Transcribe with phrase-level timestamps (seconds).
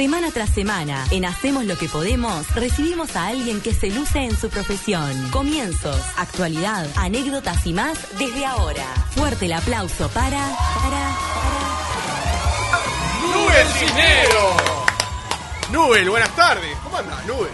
[0.00, 4.34] Semana tras semana, en Hacemos lo que podemos, recibimos a alguien que se luce en
[4.34, 5.12] su profesión.
[5.30, 8.86] Comienzos, actualidad, anécdotas y más desde ahora.
[9.10, 10.38] Fuerte el aplauso para...
[10.38, 11.16] para...
[11.34, 12.80] para...
[13.30, 14.56] ¡Nubel Cisnero!
[15.70, 16.74] Nubel, buenas tardes.
[16.82, 17.50] ¿Cómo andas, Nubel?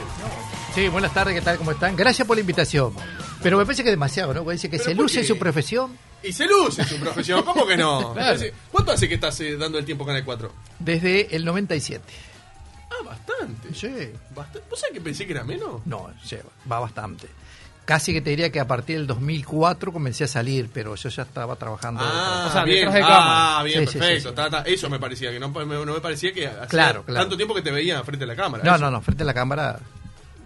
[0.72, 1.58] Sí, buenas tardes, ¿qué tal?
[1.58, 1.96] ¿Cómo están?
[1.96, 2.94] Gracias por la invitación.
[3.42, 4.48] Pero me parece que es demasiado, ¿no?
[4.48, 7.76] Dice que ¿Pero se luce en su profesión Y se luce su profesión, ¿cómo que
[7.76, 8.12] no?
[8.14, 8.40] Claro.
[8.70, 10.52] ¿Cuánto hace que estás eh, dando el tiempo Canal 4?
[10.78, 12.04] desde el 97.
[12.90, 13.74] Ah, bastante.
[13.74, 14.10] Sí.
[14.34, 14.68] Bastante.
[14.70, 15.84] ¿Vos sabés que pensé que era menos?
[15.86, 16.36] No, sí,
[16.70, 17.28] va bastante.
[17.84, 21.22] Casi que te diría que a partir del 2004 comencé a salir, pero yo ya
[21.22, 22.00] estaba trabajando.
[22.04, 22.90] Ah, O sea, bien.
[22.92, 24.28] de Ah, bien, Sí, perfecto.
[24.28, 24.34] sí, sí.
[24.34, 24.62] Ta, ta.
[24.62, 27.20] Eso me parecía, que no, me- no me parecía que hacía Claro, claro.
[27.20, 28.64] tanto tiempo que te veía frente a la cámara.
[28.64, 28.84] no, eso.
[28.84, 29.78] no, no, frente a la cámara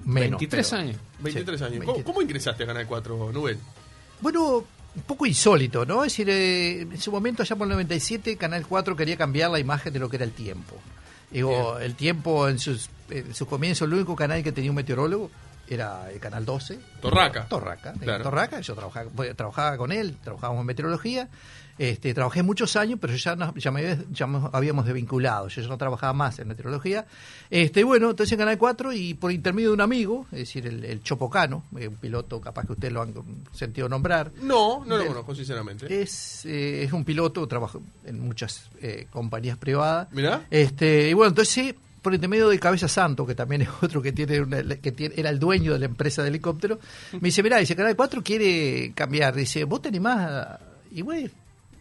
[0.05, 0.39] menos.
[0.39, 0.97] 23 pero- años.
[1.21, 1.79] 23 Sí, años.
[1.79, 1.95] 23.
[1.95, 3.59] ¿Cómo, cómo ingresaste a Canal 4, Nubel?
[4.21, 4.65] Bueno,
[4.95, 6.05] un poco insólito, ¿no?
[6.05, 9.59] Es decir, eh, en su momento, allá por el 97, Canal 4 quería cambiar la
[9.59, 10.77] imagen de lo que era el tiempo.
[11.31, 15.31] Digo, el tiempo en sus, en sus comienzos, el único canal que tenía un meteorólogo
[15.69, 16.79] era el Canal 12.
[17.01, 17.47] Torraca.
[17.47, 17.93] Torraca.
[17.93, 18.25] Claro.
[18.25, 21.29] Torraca, yo trabajaba, bueno, trabajaba con él, trabajábamos en meteorología.
[21.83, 25.49] Este, trabajé muchos años, pero ya, nos- ya, me, había- ya nos habíamos desvinculado.
[25.49, 27.07] Yo ya no trabajaba más en meteorología.
[27.49, 30.85] Este, bueno, entonces en Canal 4 y por intermedio de un amigo, es decir, el,
[30.85, 33.15] el Chopocano, eh, un piloto capaz que ustedes lo han
[33.53, 34.31] sentido nombrar.
[34.43, 36.03] No, no lo conozco, sinceramente.
[36.03, 40.09] Es, eh, es un piloto, trabajó en muchas eh, compañías privadas.
[40.13, 40.47] Mirá.
[40.51, 44.43] Este, y bueno, entonces, por intermedio de Cabeza Santo, que también es otro que tiene,
[44.43, 46.79] una- que tiene era el dueño de la empresa de helicóptero,
[47.13, 49.35] me dice, mirá, dice, Canal 4 quiere cambiar.
[49.35, 50.19] Dice, ¿vos te animás?
[50.31, 50.61] a-?"
[50.93, 51.31] Y bueno,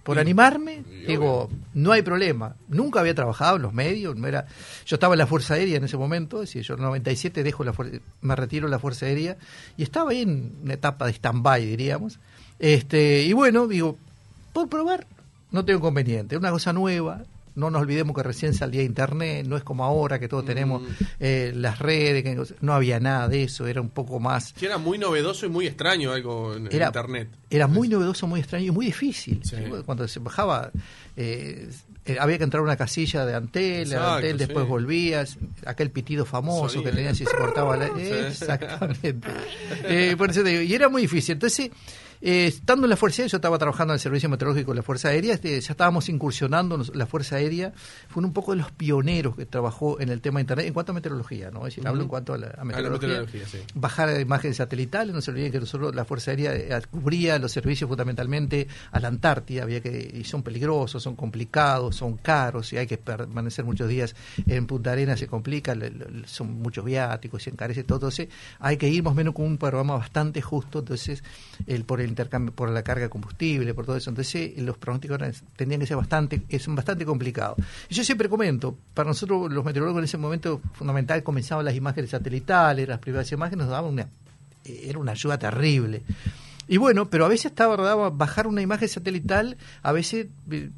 [0.03, 2.55] por animarme, digo, no hay problema.
[2.67, 4.47] Nunca había trabajado en los medios, no era
[4.85, 7.43] yo estaba en la Fuerza Aérea en ese momento, es decir, yo en el 97
[7.43, 7.73] dejo la
[8.21, 9.37] me retiro de la Fuerza Aérea
[9.77, 12.19] y estaba ahí en una etapa de stand-by, diríamos.
[12.59, 13.97] Este, y bueno, digo,
[14.53, 15.05] por probar,
[15.51, 17.23] no tengo inconveniente, una cosa nueva.
[17.59, 20.85] No nos olvidemos que recién salía Internet, no es como ahora que todos tenemos Mm.
[21.19, 24.77] eh, las redes, que no había nada de eso, era un poco más Que era
[24.77, 27.29] muy novedoso y muy extraño algo en, Era- internet.
[27.49, 29.41] era muy novedoso, muy extraño y muy difícil.
[29.43, 29.57] Sí.
[29.85, 30.71] Cuando se bajaba,
[31.17, 31.69] eh,
[32.05, 34.69] eh, había que entrar a una casilla de Antel, Exacto, Antel después sí.
[34.69, 36.89] volvías, aquel pitido famoso Sonido.
[36.91, 37.87] que tenías si se cortaba la...
[37.87, 37.91] Sí.
[38.27, 39.27] Exactamente.
[39.83, 41.33] Eh, por eso te digo, y era muy difícil.
[41.33, 41.69] Entonces,
[42.21, 44.83] eh, estando en la Fuerza Aérea, yo estaba trabajando en el Servicio Meteorológico de la
[44.83, 47.73] Fuerza Aérea, este, ya estábamos incursionando, nos- la Fuerza Aérea.
[48.09, 50.91] Fue un poco de los pioneros que trabajó en el tema de Internet en cuanto
[50.91, 51.59] a meteorología, ¿no?
[51.67, 53.25] Es decir, hablo en cuanto a la, a A la meteorología.
[53.49, 53.57] sí.
[53.75, 57.87] bajar imágenes satelitales, no se olviden que nosotros la Fuerza Aérea eh, cubría los servicios
[57.87, 62.87] fundamentalmente a la Antártida, había que y son peligrosos, son complicados, son caros y hay
[62.87, 64.15] que permanecer muchos días
[64.47, 68.27] en Punta Arenas se complica, le- le- son muchos viáticos, se encarece todo, entonces
[68.59, 71.23] hay que ir más o menos con un programa bastante justo, entonces
[71.67, 75.19] el por el intercambio, por la carga de combustible, por todo eso, entonces los pronósticos
[75.55, 77.55] tenían que ser bastante, es bastante complicado.
[77.89, 82.09] Y yo siempre comento, para nosotros los meteorólogos en ese momento fundamental comenzaban las imágenes
[82.11, 84.07] satelitales, las primeras imágenes nos daban una
[84.65, 86.03] era una ayuda terrible.
[86.67, 90.69] Y bueno, pero a veces estaba daba- bajar una imagen satelital, a veces eh,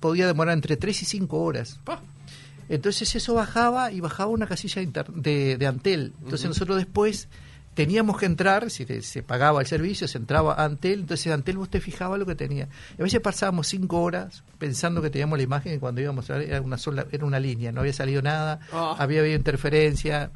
[0.00, 1.78] podía demorar entre 3 y 5 horas.
[2.68, 6.12] Entonces eso bajaba y bajaba una casilla de, de, de Antel.
[6.22, 7.28] Entonces nosotros después
[7.74, 11.56] teníamos que entrar, si te- se pagaba el servicio, se entraba a Antel, entonces Antel
[11.58, 12.68] vos te fijaba lo que tenía.
[12.98, 16.34] Y a veces pasábamos 5 horas pensando que teníamos la imagen y cuando íbamos a
[16.38, 18.94] ver era una sola, era una línea, no había salido nada, Ah.
[18.98, 20.30] había habido interferencia.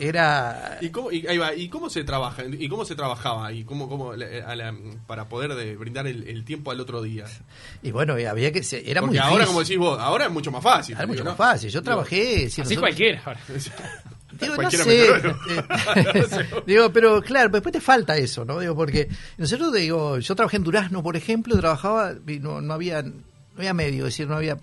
[0.00, 2.42] Era ¿Y cómo, y, ahí va, ¿y cómo se trabaja?
[2.44, 3.52] ¿Y cómo se trabajaba?
[3.52, 4.74] ¿Y cómo, cómo a la-
[5.06, 7.26] para poder de- brindar el, el tiempo al otro día?
[7.82, 9.46] y bueno, había que se- era Porque muy ahora, difícil.
[9.46, 10.94] como decís vos, ahora es mucho más fácil.
[10.94, 11.30] Era digo, mucho ¿no?
[11.30, 11.70] más fácil.
[11.70, 12.50] Yo trabajé.
[12.50, 13.22] si Así nosotros- cualquiera.
[13.24, 13.40] ahora.
[14.40, 15.08] Digo, no sé.
[16.66, 18.58] digo, pero claro, después te falta eso, ¿no?
[18.58, 19.08] Digo, porque
[19.38, 23.04] nosotros, digo, yo trabajé en Durazno, por ejemplo, trabajaba y no, no había
[23.54, 24.58] no había medio, es decir, no había.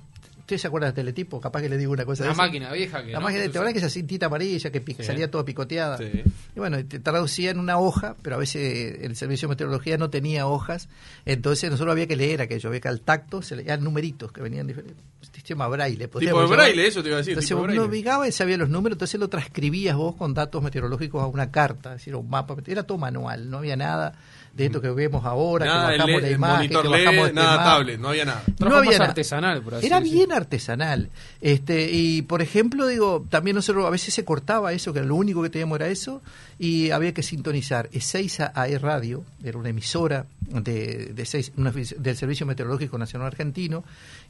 [0.52, 1.40] ¿Ustedes se acuerdan del teletipo?
[1.40, 2.42] Capaz que le digo una cosa de La esa.
[2.42, 3.14] máquina vieja que.
[3.14, 3.24] La ¿no?
[3.26, 5.04] máquina, ¿te acuerdas que esa cintita amarilla que Sí.
[5.04, 5.98] salía toda picoteada?
[5.98, 6.12] Sí.
[6.54, 10.10] Y bueno, te traducía en una hoja, pero a veces el servicio de meteorología no
[10.10, 10.90] tenía hojas,
[11.26, 14.68] entonces nosotros había que leer aquello, había que al tacto se leían numeritos que venían
[14.68, 15.02] diferentes.
[15.34, 16.08] Sistema braille.
[16.10, 17.32] Tipo de braille, eso te iba a decir.
[17.32, 21.24] Entonces de uno ubicaba y sabía los números, entonces lo transcribías vos con datos meteorológicos
[21.24, 22.58] a una carta, es decir, a un mapa.
[22.68, 24.14] Era todo manual, no había nada
[24.54, 27.64] de esto que vemos ahora, Nada que bajamos la imagen, que bajamos LED, este nada
[27.64, 28.44] tablet, no había nada.
[28.58, 29.10] Trabajo había nada.
[29.10, 31.10] artesanal, por así Era bien artesanal.
[31.40, 35.42] Este, y por ejemplo, digo, también nosotros a veces se cortaba eso, que lo único
[35.42, 36.22] que teníamos era eso,
[36.60, 37.90] y había que sintonizar.
[37.94, 43.84] Ezeiza AE Radio, era una emisora de, de seis- una del Servicio Meteorológico Nacional Argentino,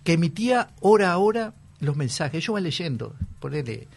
[0.03, 2.44] que emitía hora a hora los mensajes.
[2.44, 3.88] Ellos van leyendo, ponele.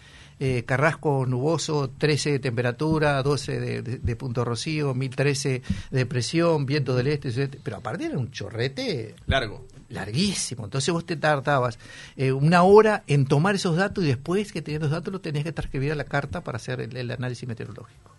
[0.41, 6.67] Eh, Carrasco nuboso, 13 de temperatura, 12 de, de- de punto rocío, 1013 de presión,
[6.67, 9.67] viento del este, sudeste, pero aparte era un chorrete Largo.
[9.91, 10.65] larguísimo.
[10.65, 11.79] Entonces vos te tardabas
[12.17, 15.45] eh, una hora en tomar esos datos y después que tenías los datos los tenías
[15.45, 18.11] que transcribir a la carta para hacer el, el análisis meteorológico.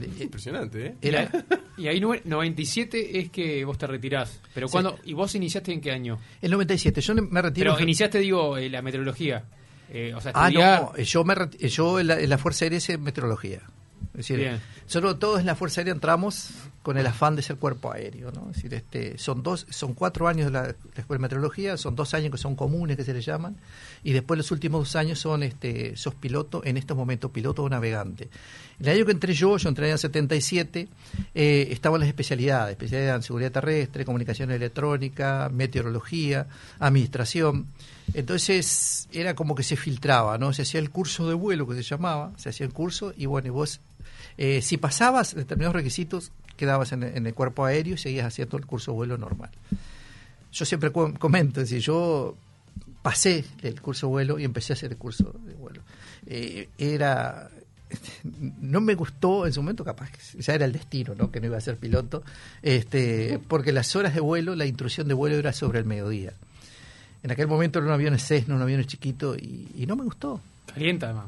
[0.00, 0.94] Eh, Impresionante, ¿eh?
[1.02, 1.30] Y, Era,
[1.76, 4.40] y ahí nueve- 97 es que vos te retirás.
[4.52, 4.72] Pero Sí.
[4.72, 6.18] cuando ¿Y vos iniciaste en qué año?
[6.42, 7.72] el 97, yo me retiro...
[7.74, 9.44] Pero iniciaste, digo, eh, la meteorología.
[9.94, 11.34] Eh, o sea, Ah, no, yo, me,
[11.68, 13.60] yo en, la, en la Fuerza Aérea hice meteorología.
[14.08, 14.60] Es decir, Bien.
[14.86, 16.50] solo todos en la Fuerza Aérea entramos
[16.82, 18.32] con el afán de ser cuerpo aéreo.
[18.32, 18.48] ¿no?
[18.50, 21.94] Es decir, este, son, dos, son cuatro años de la, la Escuela de Meteorología, son
[21.94, 23.56] dos años que son comunes, que se le llaman,
[24.02, 27.68] y después los últimos dos años son, este, sos piloto, en estos momentos piloto o
[27.68, 28.28] navegante.
[28.80, 30.88] El año que entré yo, yo entré en el 77,
[31.34, 36.48] eh, estaban las especialidades, especialidad en seguridad terrestre, comunicación electrónica, meteorología,
[36.80, 37.68] administración.
[38.12, 40.52] Entonces era como que se filtraba, ¿no?
[40.52, 43.48] Se hacía el curso de vuelo que se llamaba, se hacía el curso y bueno,
[43.48, 43.80] y vos,
[44.36, 48.92] eh, si pasabas determinados requisitos, quedabas en, el- cuerpo aéreo y seguías haciendo el curso
[48.92, 49.50] de vuelo normal.
[50.52, 52.36] Yo siempre comento, si yo
[53.02, 55.82] pasé el curso de vuelo y empecé a hacer el curso de vuelo.
[56.26, 57.50] Eh, era
[58.60, 61.58] no me gustó en su momento capaz ya era el destino no que no iba
[61.58, 62.24] a ser piloto
[62.62, 66.32] este porque las horas de vuelo la intrusión de vuelo era sobre el mediodía
[67.24, 70.40] en aquel momento era un avión Cessna un avión chiquito y, y no me gustó
[70.72, 71.26] Calienta, además.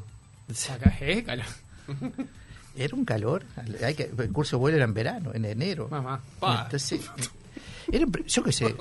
[1.01, 1.23] ¿eh?
[1.25, 1.45] Calor.
[2.77, 3.43] era un calor
[3.83, 6.21] hay que, el curso de vuelo era en verano en enero Mamá.
[6.65, 7.01] Entonces,
[7.91, 8.75] era impre- yo qué sé,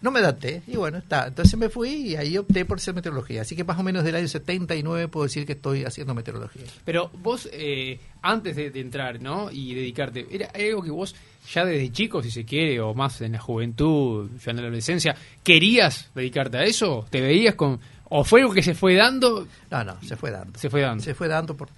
[0.00, 1.26] no me adapté y bueno, está.
[1.26, 3.42] Entonces me fui y ahí opté por hacer meteorología.
[3.42, 6.62] Así que más o menos del año 79 puedo decir que estoy haciendo meteorología.
[6.84, 9.50] Pero vos, eh, antes de, de entrar, ¿no?
[9.50, 11.16] Y dedicarte, ¿era algo que vos
[11.52, 15.16] ya desde chico, si se quiere, o más en la juventud, ya en la adolescencia,
[15.42, 17.06] querías dedicarte a eso?
[17.10, 17.80] ¿Te veías con...?
[18.10, 19.48] ¿O fue algo que se fue dando?
[19.70, 20.58] No, no, se fue dando.
[20.58, 21.02] Se fue dando.
[21.02, 21.68] Se fue dando por...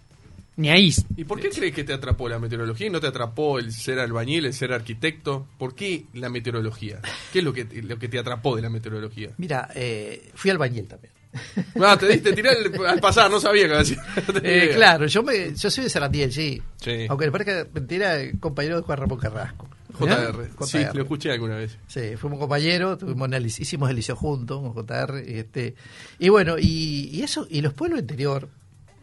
[0.57, 0.93] Ni ahí.
[1.17, 3.99] ¿Y por qué crees que te atrapó la meteorología y no te atrapó el ser
[3.99, 5.47] albañil, el ser arquitecto?
[5.59, 7.01] ¿Por qué la meteorología?
[7.33, 9.31] ¿Qué es lo que, lo que te atrapó de la meteorología?
[9.37, 11.13] Mira, eh, fui albañil también.
[11.83, 13.99] Ah, te diste tiré al, al pasar, no sabía que decir.
[14.43, 16.63] Eh, claro, yo me, yo soy de Sarandí, sí.
[16.77, 17.07] Sí.
[17.09, 19.69] Aunque me parezca mentira, compañero de Juan Ramón Carrasco.
[19.99, 20.51] JR.
[20.67, 20.95] Sí, JR.
[20.95, 21.79] lo escuché alguna vez.
[21.87, 23.29] Sí, fuimos compañeros, tuvimos
[23.59, 25.23] hicimos el liceo juntos con JR.
[25.27, 25.75] y Este,
[26.19, 28.49] y bueno, y, y eso, y los pueblos interior,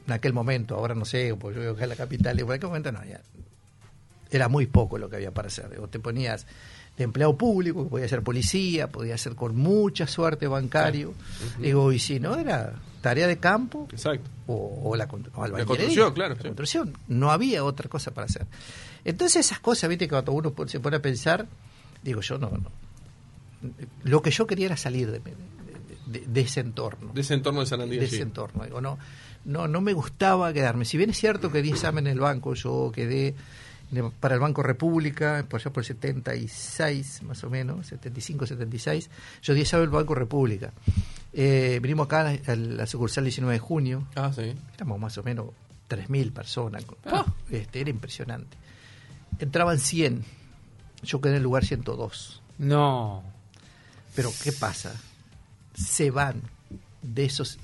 [0.06, 2.52] en aquel momento, ahora no sé, porque yo vivo acá en la capital, y en
[2.52, 3.22] aquel momento no, ya,
[4.30, 5.80] era muy poco lo que había para hacer.
[5.80, 6.46] O te ponías
[6.98, 11.14] de empleado público, que podía ser policía, podía ser con mucha suerte bancario.
[11.60, 14.30] Digo, y si no, era tarea de campo Exacto.
[14.48, 15.66] o, o la, o albañilería.
[15.66, 16.48] construcción, claro, La sí.
[16.48, 16.94] construcción.
[17.08, 18.46] No había otra cosa para hacer.
[19.04, 21.48] Entonces esas cosas, viste, que cuando uno se pone a pensar,
[22.04, 22.72] digo yo, no, no.
[24.04, 25.20] Lo que yo quería era salir de,
[26.08, 27.12] de- de- ese entorno.
[27.14, 28.00] De ese entorno de San Andrés.
[28.02, 28.64] de ese entorno.
[28.66, 29.00] Digo, no,
[29.46, 30.86] no, no me gustaba quedarme.
[30.86, 33.36] Si bien es cierto que di examen en el banco, yo quedé
[34.20, 39.10] para el Banco República, por allá por el 76, más o menos, 75, 76,
[39.42, 40.72] yo di en el Banco República.
[41.32, 44.54] Eh, vinimos acá a la, a la sucursal 19 de junio, Ah, sí.
[44.76, 45.48] éramos más o menos
[45.90, 46.86] 3.000 personas.
[47.06, 47.26] Ah.
[47.50, 48.58] Este, era impresionante.
[49.40, 50.24] Entraban 100,
[51.04, 52.42] yo quedé en el lugar 102.
[52.60, 53.24] No.
[54.16, 54.94] Pero ¿qué pasa?
[55.74, 56.42] Se van
[57.02, 57.58] de esos...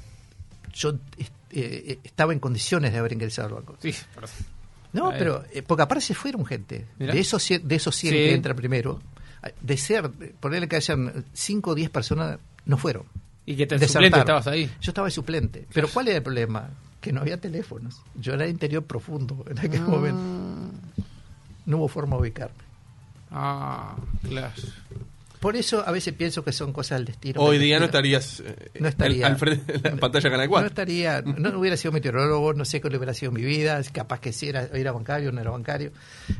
[0.73, 3.77] Yo eh, eh, estaba en condiciones de haber ingresado al banco.
[3.81, 4.29] Sí, perdón.
[4.93, 6.87] No, pero eh, porque aparte se fueron gente.
[6.97, 7.13] Mirá.
[7.13, 8.17] De esos 100, de esos 100 Sí.
[8.17, 8.99] que entran primero,
[9.61, 13.03] de ser, de ponerle que hayan 5 o 10 personas, no fueron.
[13.45, 14.05] Y que te Desertaron.
[14.09, 14.65] suplente estabas ahí.
[14.81, 15.67] Yo estaba de suplente.
[15.73, 16.69] Pero ¿cuál era el problema?
[17.01, 18.01] Que no había teléfonos.
[18.15, 19.87] Yo era interior profundo en aquel Ah.
[19.87, 20.21] momento.
[21.65, 22.55] No hubo forma de ubicarme.
[23.31, 23.95] Ah,
[24.27, 24.53] claro.
[25.39, 27.41] Por eso a veces pienso que son cosas del destino.
[27.41, 29.25] Hoy del día no estarías eh, No estaría.
[29.27, 30.67] al frente de la pantalla de Canal No 4.
[30.67, 34.49] estaría, no hubiera sido meteorólogo, no sé cuál hubiera sido mi vida, capaz que sí
[34.49, 35.91] era, era bancario, no era bancario,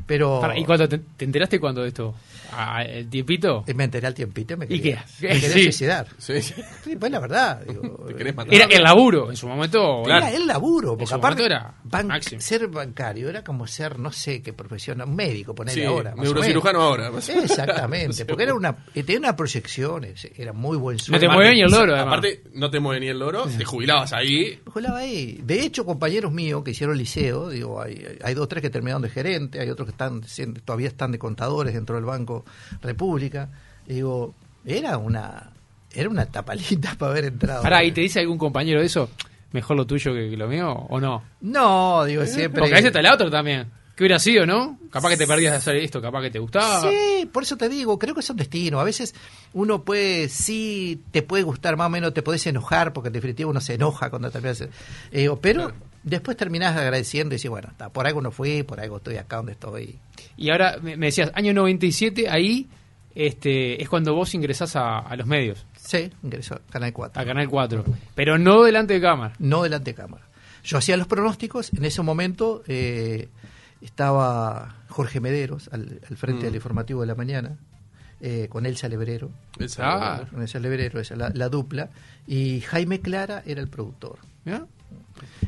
[0.06, 2.14] pero ¿Y cuando te, te enteraste cuando de esto?
[2.52, 3.64] Ah, ¿El tiempito?
[3.74, 5.28] me enteré al tiempito y me ¿Y quería, qué?
[5.28, 5.62] me quería Sí.
[5.62, 6.06] suicidar.
[6.18, 6.54] Sí, sí.
[6.98, 7.62] Pues la verdad.
[7.66, 8.52] Digo, Te querés matar.
[8.52, 10.02] Era el laburo en su momento.
[10.04, 10.26] Claro.
[10.26, 12.40] Era el laburo, En porque su aparte era ban- máximo.
[12.40, 16.14] ser bancario era como ser, no sé qué profesión, un médico, ponerle Sí, ahora.
[16.16, 17.10] neurocirujano ahora.
[17.44, 20.06] Exactamente, porque era una, eh, tenía una proyección,
[20.36, 21.26] era muy buen No sueldo.
[21.26, 22.18] te mueve ni el loro, además.
[22.18, 24.58] Aparte, no te mueve ni el loro, te jubilabas ahí.
[24.66, 25.40] Me colaba ahí.
[25.44, 29.02] De hecho, compañeros míos que hicieron liceo, digo, hay, hay dos o tres que terminaron
[29.02, 30.22] de gerente, hay otros que están
[30.64, 32.44] todavía están de contadores dentro del Banco
[32.82, 33.48] República.
[33.86, 35.50] Digo, era una
[35.92, 37.62] era una tapalita para haber entrado.
[37.62, 39.10] Pará, ¿y te dice algún compañero de eso?
[39.52, 41.24] ¿Mejor lo tuyo que lo mío o no?
[41.40, 42.60] No, digo, siempre.
[42.60, 43.66] Porque a veces está el otro también.
[44.00, 44.78] ¿Qué hubiera sido, no?
[44.90, 46.80] Capaz que te perdías de hacer esto, capaz que te gustaba.
[46.90, 48.80] Sí, por eso te digo, creo que es un destino.
[48.80, 49.14] A veces
[49.52, 53.50] uno puede, sí, te puede gustar más o menos, te puedes enojar, porque en definitiva
[53.50, 54.62] uno se enoja cuando terminas.
[55.12, 55.74] Eh, pero Claro.
[56.02, 59.36] después terminás agradeciendo y dices, bueno, está, por algo no fui, por algo estoy acá
[59.36, 59.98] donde estoy.
[60.38, 62.70] Y ahora me, me decías, año 97, ahí
[63.14, 67.20] este, es cuando vos ingresás a, a los medios, Sí, ingresó a Canal 4.
[67.20, 67.84] a Canal 4.
[68.14, 69.34] Pero no delante de cámara.
[69.38, 70.24] no delante de cámara.
[70.64, 73.28] Yo hacía los pronósticos, en ese momento eh,
[73.80, 76.46] estaba Jorge Mederos al, al frente Mm.
[76.46, 77.56] del informativo de la mañana,
[78.20, 81.88] eh, con Elsa Lebrero, Esa- con Elsa Lebrero, esa la, la dupla,
[82.26, 84.18] y Jaime Clara era el productor.
[84.44, 84.66] ¿Ya?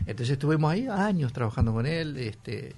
[0.07, 2.75] Entonces estuvimos ahí años trabajando con él, este,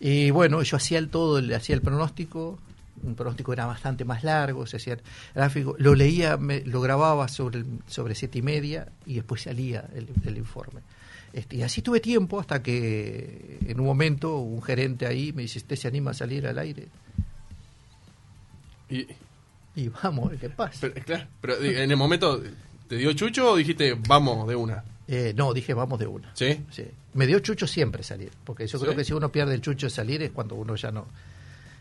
[0.00, 2.58] y bueno, yo hacía el todo, le hacía el pronóstico,
[3.02, 4.98] un pronóstico era bastante más largo, se hacía
[5.34, 9.86] gráfico, lo leía, me- lo grababa sobre, el- sobre siete y media y después salía
[9.94, 10.80] el, el informe.
[11.32, 15.58] Este, y así tuve tiempo hasta que en un momento un gerente ahí me dice,
[15.58, 16.88] ¿usted se anima a salir al aire?
[18.88, 19.06] Y-
[19.76, 20.78] Y vamos, ¿qué pasa?
[20.80, 22.42] pero, claro, pero eh, en el momento,
[22.88, 24.82] ¿te dio chucho o dijiste, vamos de una?
[25.06, 26.30] Eh, no, dije, vamos de una.
[26.34, 26.60] ¿Sí?
[26.70, 26.84] Sí.
[27.14, 28.98] Me dio chucho siempre salir, porque yo creo Sí.
[28.98, 31.06] que si uno pierde el chucho de salir es cuando uno ya no...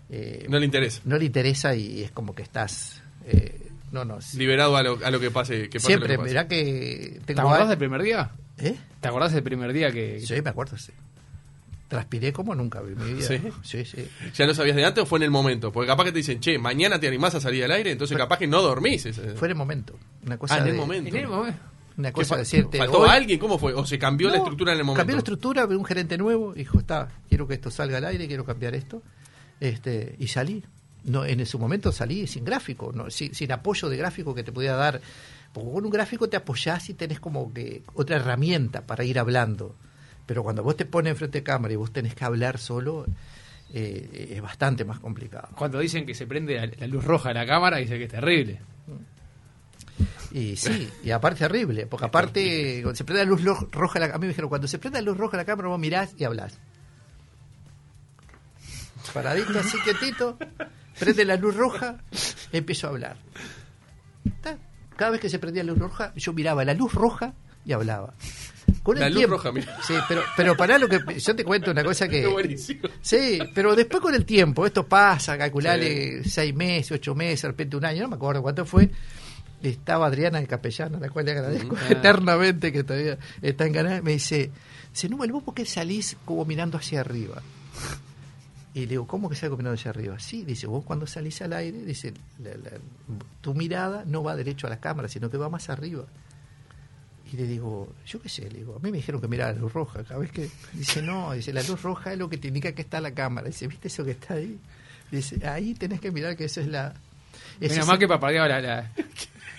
[0.10, 1.02] eh, No le interesa.
[1.06, 4.38] no le interesa y es como que estás eh, no no sí.
[4.38, 5.64] Liberado a lo, a lo que pase.
[5.70, 6.30] Que pase siempre lo que pase.
[6.30, 8.32] mirá que ¿Te tengo acordás del primer día?
[8.60, 8.76] ¿Eh?
[9.02, 10.20] ¿Te acordás del primer día que.?
[10.20, 10.92] sí me acuerdo sí
[11.88, 13.40] transpiré como nunca en mi vida ¿Sí?
[13.64, 15.72] sí sí ¿Ya lo sabías de antes o fue en el momento?
[15.72, 18.38] Porque capaz que te dicen, che, mañana te animás a salir al aire, entonces capaz
[18.38, 19.06] que no dormís.
[19.08, 21.10] ese- fue en el momento una cosa Ah, en el de- momento.
[21.10, 21.60] En el momento.
[21.98, 23.40] una ¿Qué cosa de decirte ¿Faltó hoy- alguien?
[23.40, 23.74] ¿Cómo fue?
[23.74, 25.00] ¿O se cambió la estructura en el momento?
[25.00, 28.46] cambió la estructura un gerente nuevo dijo está quiero que esto salga al aire quiero
[28.46, 29.02] cambiar esto
[29.60, 30.64] este y salí
[31.06, 34.52] no en su momento salí sin gráfico no sin, sin apoyo de gráfico que te
[34.52, 35.02] podía dar
[35.54, 39.76] porque con un gráfico te apoyás y tenés como que otra herramienta para ir hablando
[40.26, 43.06] pero cuando vos te pones enfrente de cámara y vos tenés que hablar solo
[43.74, 47.36] eh, es bastante más complicado Cuando dicen que se prende la, la luz roja de
[47.36, 48.60] la cámara, dice que es terrible.
[50.32, 54.18] Y sí, y aparte terrible, porque aparte cuando se prende la luz roja, la, a
[54.18, 56.60] mí me dijeron, cuando se prende la luz roja la cámara vos mirás y hablas.
[59.14, 60.38] Paradito así quietito,
[61.00, 61.98] prende la luz roja,
[62.52, 63.18] empiezo a hablar.
[64.42, 64.58] Ta.
[65.00, 67.34] Cada vez que se prendía la luz roja, yo miraba la luz roja
[67.66, 68.14] y hablaba.
[68.84, 69.78] Con el La luz tiempo- roja, mira.
[69.82, 72.82] Sí, pero, pero para lo que yo te cuento una cosa que Qué buenísimo.
[73.02, 77.78] Sí, pero después con el tiempo, esto pasa, calcularle seis meses, ocho meses, de repente
[77.78, 78.90] un año, no me acuerdo cuánto fue.
[79.64, 81.88] Estaba Adriana de Capellano, a la cual le agradezco Ah.
[81.92, 84.02] eternamente que todavía está en Canadá.
[84.02, 84.52] Me dice,
[84.92, 87.42] dice, no, ¿vos por qué salís como mirando hacia arriba?
[88.74, 90.20] Y le digo, ¿cómo que salgo mirando hacia arriba?
[90.20, 92.78] Sí, dice, vos cuando salís al aire, dice, la- la-
[93.42, 96.04] tu mirada no va derecho a la cámara, sino que va más arriba.
[97.32, 99.60] Y le digo, yo qué sé, le digo, a mí me dijeron que mirara la
[99.60, 100.04] luz roja.
[100.04, 102.82] Cada vez que dice, no, dice, la luz roja es lo que te indica que
[102.82, 103.48] está la cámara.
[103.48, 104.60] Dice, ¿viste eso que está ahí?
[105.12, 106.94] Dice, ahí tenés que mirar que eso es la.
[107.60, 108.92] es- mal que papagueaba la, la,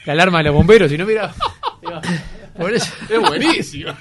[0.06, 1.34] la alarma de los bomberos, si no, mira.
[2.56, 2.92] Por eso.
[3.08, 3.92] Es buenísimo.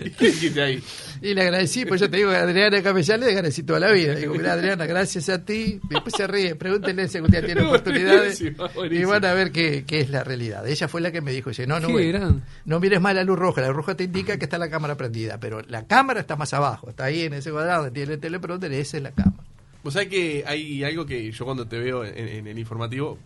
[0.04, 0.82] ¿Y qué dijiste ahí?
[1.20, 3.90] Y le agradecí, pues yo te digo que a Adriana Capellán le agradecí toda la
[3.90, 4.14] vida.
[4.14, 5.80] Digo, mira Adriana, gracias a ti.
[5.90, 8.40] Después se ríe, pregúntenle si algún día tiene oportunidades.
[8.74, 10.66] Buenísimo, Y van a ver qué, qué es la realidad.
[10.66, 12.44] Ella fue la que me dijo, dice, no, no, gran.
[12.64, 13.60] no mires más la luz roja.
[13.60, 16.54] La luz roja te indica que está la cámara prendida, pero la cámara está más
[16.54, 19.42] abajo, está ahí en ese cuadrado donde tiene el teleprompter, esa es la cámara.
[19.82, 23.18] Vos sabés que hay algo que yo cuando te veo en, en el informativo,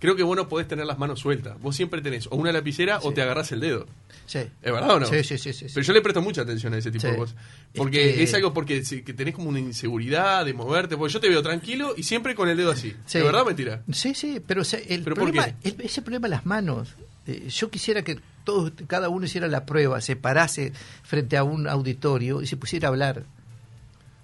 [0.00, 1.60] creo que vos no podés tener las manos sueltas.
[1.60, 3.86] Vos siempre tenés o una lapicera o te agarrás el dedo.
[4.26, 4.38] Sí.
[4.40, 5.06] ¿Es verdad o no?
[5.06, 5.66] Sí, sí, sí, sí.
[5.72, 7.36] Pero yo le presto mucha atención a ese tipo de cosas.
[7.72, 10.96] Es Porque que- es, algo porque que tenés como una inseguridad de moverte.
[10.96, 12.90] Porque yo te veo tranquilo y siempre con el dedo así.
[13.06, 13.18] Sí.
[13.18, 13.82] ¿Es verdad o mentira?
[13.92, 16.94] Sí, sí, pero o sea, el ¿Pero problema, el- ese problema de las manos,
[17.26, 21.68] eh, yo quisiera que todos, cada uno hiciera la prueba, se parase frente a un
[21.68, 23.24] auditorio y se pusiera a hablar.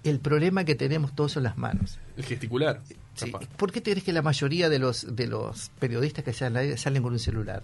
[0.03, 1.99] El problema que tenemos todos son las manos.
[2.15, 2.81] El gesticular.
[3.25, 3.33] Sí.
[3.57, 6.77] ¿Por qué te crees que la mayoría de los de los periodistas que salen aire
[6.77, 7.63] salen con un celular?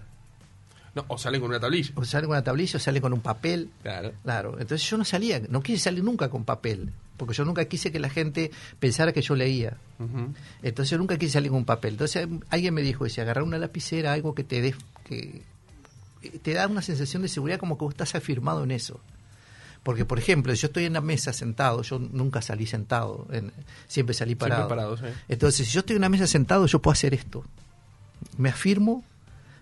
[0.94, 1.92] No, o salen con una tablilla.
[1.96, 3.70] O salen con una tablilla o salen con un papel.
[3.82, 4.12] Claro.
[4.22, 7.90] Claro, entonces yo no salía, no quise salir nunca con papel, porque yo nunca quise
[7.90, 9.76] que la gente pensara que yo leía.
[10.62, 11.94] Entonces yo nunca quise salir con un papel.
[11.94, 15.42] Entonces alguien me dijo, si agarrar una lapicera, algo que te dé, que
[16.22, 19.00] eh, te da una sensación de seguridad como que vos estás afirmado en eso.
[19.84, 23.52] Porque, por ejemplo, yo estoy en la mesa sentado, yo nunca salí sentado, en-
[23.86, 24.68] siempre salí Siempre parado.
[24.68, 25.04] parado, sí.
[25.28, 27.44] Entonces, si yo estoy en una mesa sentado, yo puedo hacer esto.
[28.38, 29.04] Me afirmo.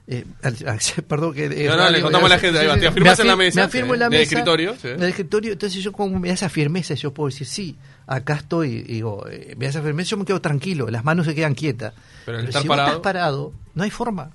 [0.06, 0.24] eh,
[1.08, 3.22] perdón que eh, No, no, le contamos a la gente, ahí va, te afirmás me
[3.22, 4.88] en la mesa, me afirmo sí, en la en el mesa escritorio, sí.
[4.88, 7.76] en el escritorio entonces yo como me da esa firmeza yo puedo decir sí
[8.08, 11.26] acá estoy y digo eh, me da esa firmeza yo me quedo tranquilo las manos
[11.26, 11.94] se quedan quietas
[12.26, 14.32] Pero al estar si vos parado- estás parado no hay forma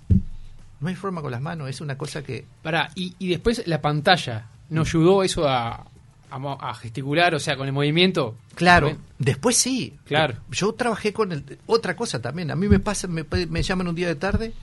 [0.79, 3.81] no hay forma con las manos es una cosa que Pará, y, y después la
[3.81, 5.85] pantalla, ¿nos ayudó eso a,
[6.29, 8.35] a, gesticular, o sea, con el movimiento.
[8.55, 9.07] Claro, También.
[9.19, 9.95] después sí.
[10.05, 10.35] Claro.
[10.51, 12.51] Yo trabajé con el, otra cosa también.
[12.51, 14.53] A mí me pasa, me, me llaman un día de tarde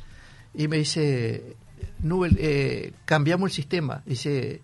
[0.54, 1.56] y me dice,
[2.00, 4.02] Nubel, eh, cambiamos el sistema.
[4.04, 4.60] Dice,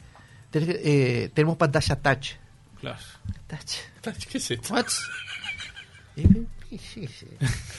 [0.51, 0.81] "Tenés que-
[1.25, 2.33] eh, tenemos pantalla touch.
[2.81, 2.99] Claro.
[3.47, 4.27] Touch.
[4.31, 4.75] ¿Qué es esto?
[4.75, 4.87] What?
[6.17, 7.27] Y me- ¿qué es eso?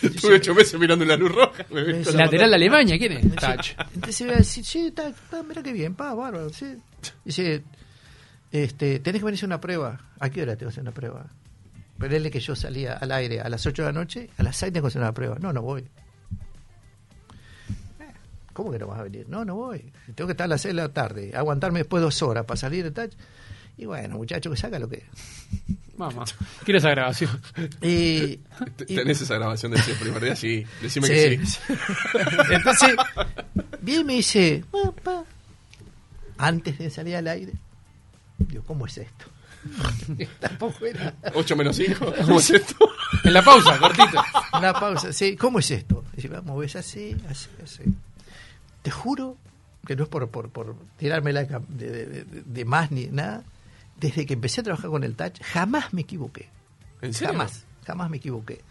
[0.02, 1.66] Estuve ocho meses mirando la luz roja.
[1.70, 2.56] me la Lateral de.
[2.56, 3.36] Alemania, ¿quién es?
[3.36, 3.72] Touch.
[3.96, 6.76] Entonces voy a decir, sí, pa, mira qué bien, pa, bárbaro, sí.
[7.26, 7.64] Dice,
[8.52, 10.02] este, tenés que venir a hacer una prueba.
[10.20, 11.26] ¿A qué hora te vas a hacer una prueba?
[11.98, 14.44] Pero él es que yo salía al aire a las 8 de la noche, a
[14.44, 15.38] las 6 tengo que hacer una prueba.
[15.40, 15.82] No, no voy.
[18.00, 18.06] "Eh,
[18.54, 19.28] ¿Cómo que no vas a venir?
[19.30, 19.92] No, no voy.
[20.16, 22.84] Tengo que estar a las 6 de la tarde, aguantarme después dos horas para salir
[22.84, 23.14] de touch.
[23.78, 25.04] Y bueno, muchacho, que saca lo que.
[25.98, 26.26] Mamá,
[26.64, 27.30] quiero esa grabación.
[27.82, 30.36] Y, T- y- ¿Tenés esa grabación de ese primer día?
[30.36, 30.66] Sí.
[30.82, 31.14] Decime Sí.
[31.14, 31.60] que sí.
[32.52, 32.96] Entonces,
[33.82, 35.24] bien me dice, papá,
[36.48, 37.54] antes de salir al aire,
[38.38, 39.26] digo, ¿cómo es esto?
[40.40, 42.14] Tampoco era 8 menos 5.
[42.26, 42.76] ¿Cómo es esto?
[43.24, 44.22] En la pausa, cortito.
[44.58, 46.04] una pausa, sí, ¿cómo es esto?
[46.16, 47.84] Dice, vamos, ves así, así, así.
[48.82, 49.38] Te juro
[49.86, 53.44] que no es por, por, por tirarme la de, de- de- de más ni nada.
[54.00, 56.50] Desde que empecé a trabajar con el touch, jamás me equivoqué.
[57.04, 57.34] ¿En serio?
[57.34, 58.62] Jamás, jamás me equivoqué.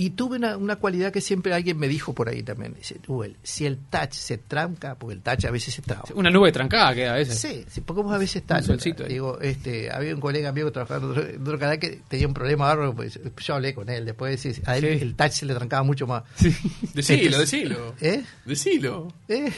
[0.00, 2.72] Y tuve una, una cualidad que siempre alguien me dijo por ahí también.
[2.74, 6.04] Dice, Uel, si el touch se tranca, porque el touch a veces se traba.
[6.14, 7.36] Una nube trancada queda a veces.
[7.40, 8.44] Sí, sí, porque vos a veces.
[8.48, 9.08] Un ahí.
[9.08, 12.28] Digo, este, había un colega mío que trabajaba en otro, en otro canal que tenía
[12.28, 15.02] un problema bárbaro, pues yo hablé con él, después sí, a él Sí.
[15.02, 16.22] el touch se le trancaba mucho más.
[16.94, 17.94] Decilo, Entonces- decilo.
[18.00, 18.22] ¿Eh?
[18.44, 19.12] Decilo.
[19.26, 19.52] ¿Eh?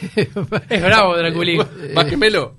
[0.70, 1.62] Es bravo, Draculín.
[1.94, 2.56] Más que Melo.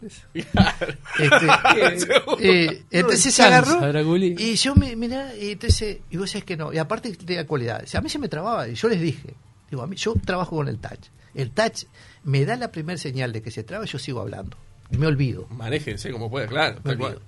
[1.19, 3.81] Este, eh, entonces se agarró
[4.19, 7.45] y yo me mirá y entonces y vos sabés que no y aparte tenía
[7.77, 9.35] a mí se me trababa y yo les dije
[9.69, 11.07] digo a mí yo trabajo con el touch.
[11.33, 11.85] El touch
[12.23, 14.57] me da la primera señal de que se traba yo sigo hablando.
[14.89, 15.47] Me olvido.
[15.49, 16.81] Manéjense como pueda, claro.
[16.83, 17.13] me cual.
[17.13, 17.25] olvido.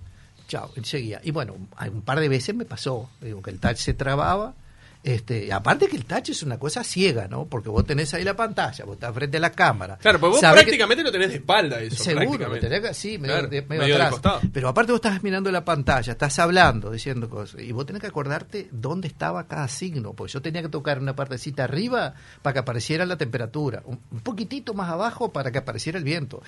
[0.48, 3.78] chao él seguía y bueno un par de veces me pasó digo que el touch
[3.78, 4.56] se trababa
[5.04, 7.46] este, aparte que el touch es una cosa ciega, ¿no?
[7.46, 9.98] Porque vos tenés ahí la pantalla, vos estás frente a la cámara.
[9.98, 12.02] Claro, porque vos que- prácticamente lo tenés de espalda eso.
[12.02, 12.68] Seguro, prácticamente.
[12.70, 14.42] tenés que- sí, medio, Claro, de- medio medio de atrás.
[14.54, 17.62] Pero aparte vos estás mirando la pantalla, estás hablando, diciendo cosas.
[17.62, 20.14] Y vos tenés que acordarte dónde estaba cada signo.
[20.14, 23.82] Pues yo tenía que tocar una partecita arriba para que apareciera la temperatura.
[23.86, 26.42] Un, un poquitito más abajo para que apareciera el viento.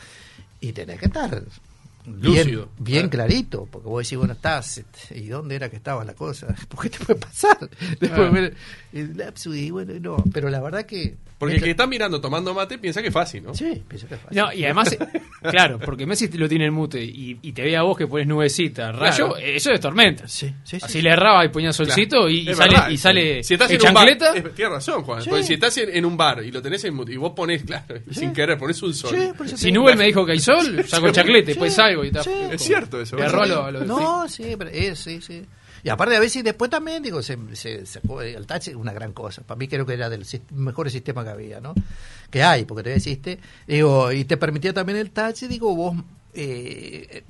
[0.62, 1.44] Y tenés que estar
[2.08, 3.28] Lúcido, bien claro.
[3.28, 3.68] clarito.
[3.72, 4.78] Porque vos decís, bueno, estás.
[4.78, 6.48] este, ¿Y dónde era que estaba la cosa?
[6.70, 7.58] ¿Por qué te puede pasar?
[8.00, 8.32] Después Claro.
[8.32, 8.54] ver
[8.94, 10.24] el lapsus y bueno, no.
[10.34, 11.15] Pero la verdad que.
[11.38, 13.54] Porque el que está mirando tomando mate piensa que es fácil, ¿no?
[13.54, 14.38] Sí, pienso que es fácil.
[14.38, 14.98] No, y además, eh,
[15.41, 18.26] claro, porque Messi lo tiene en mute y, y te ve a vos que pones
[18.26, 19.36] nubecita, rayo, Claro.
[19.46, 20.30] eso es tormenta.
[20.30, 21.02] Sí, sí, sí, Así sí.
[21.02, 22.30] le erraba y ponía solcito Claro.
[22.30, 24.34] y, y sale, verdad, y sale si estás en en un bar, chancleta.
[24.38, 25.22] es- tienes razón, Juan.
[25.24, 25.30] Sí.
[25.30, 27.63] Porque si estás en, en un bar y lo tenés en mute y vos ponés,
[27.63, 29.13] claro, sin querer, ponés un sol.
[29.13, 29.72] Sí, por eso te Si.
[29.74, 32.23] Nubel me dijo que hay sol, saco el chanclete, Sí, después salgo y tal.
[32.23, 32.31] sí.
[32.51, 33.15] Es cierto eso.
[33.86, 35.45] No, sí, pero es, sí, sí.
[35.84, 39.13] Y aparte a veces después también, digo, se, se sacó el touch es una gran
[39.13, 39.43] cosa.
[39.43, 41.75] Para mí creo que era del sis- mejores sistemas que había, ¿no?
[42.31, 43.39] Que hay, porque todavía existe.
[43.67, 45.95] Digo, y te permitía también el touch, digo, vos
[46.34, 47.23] eh,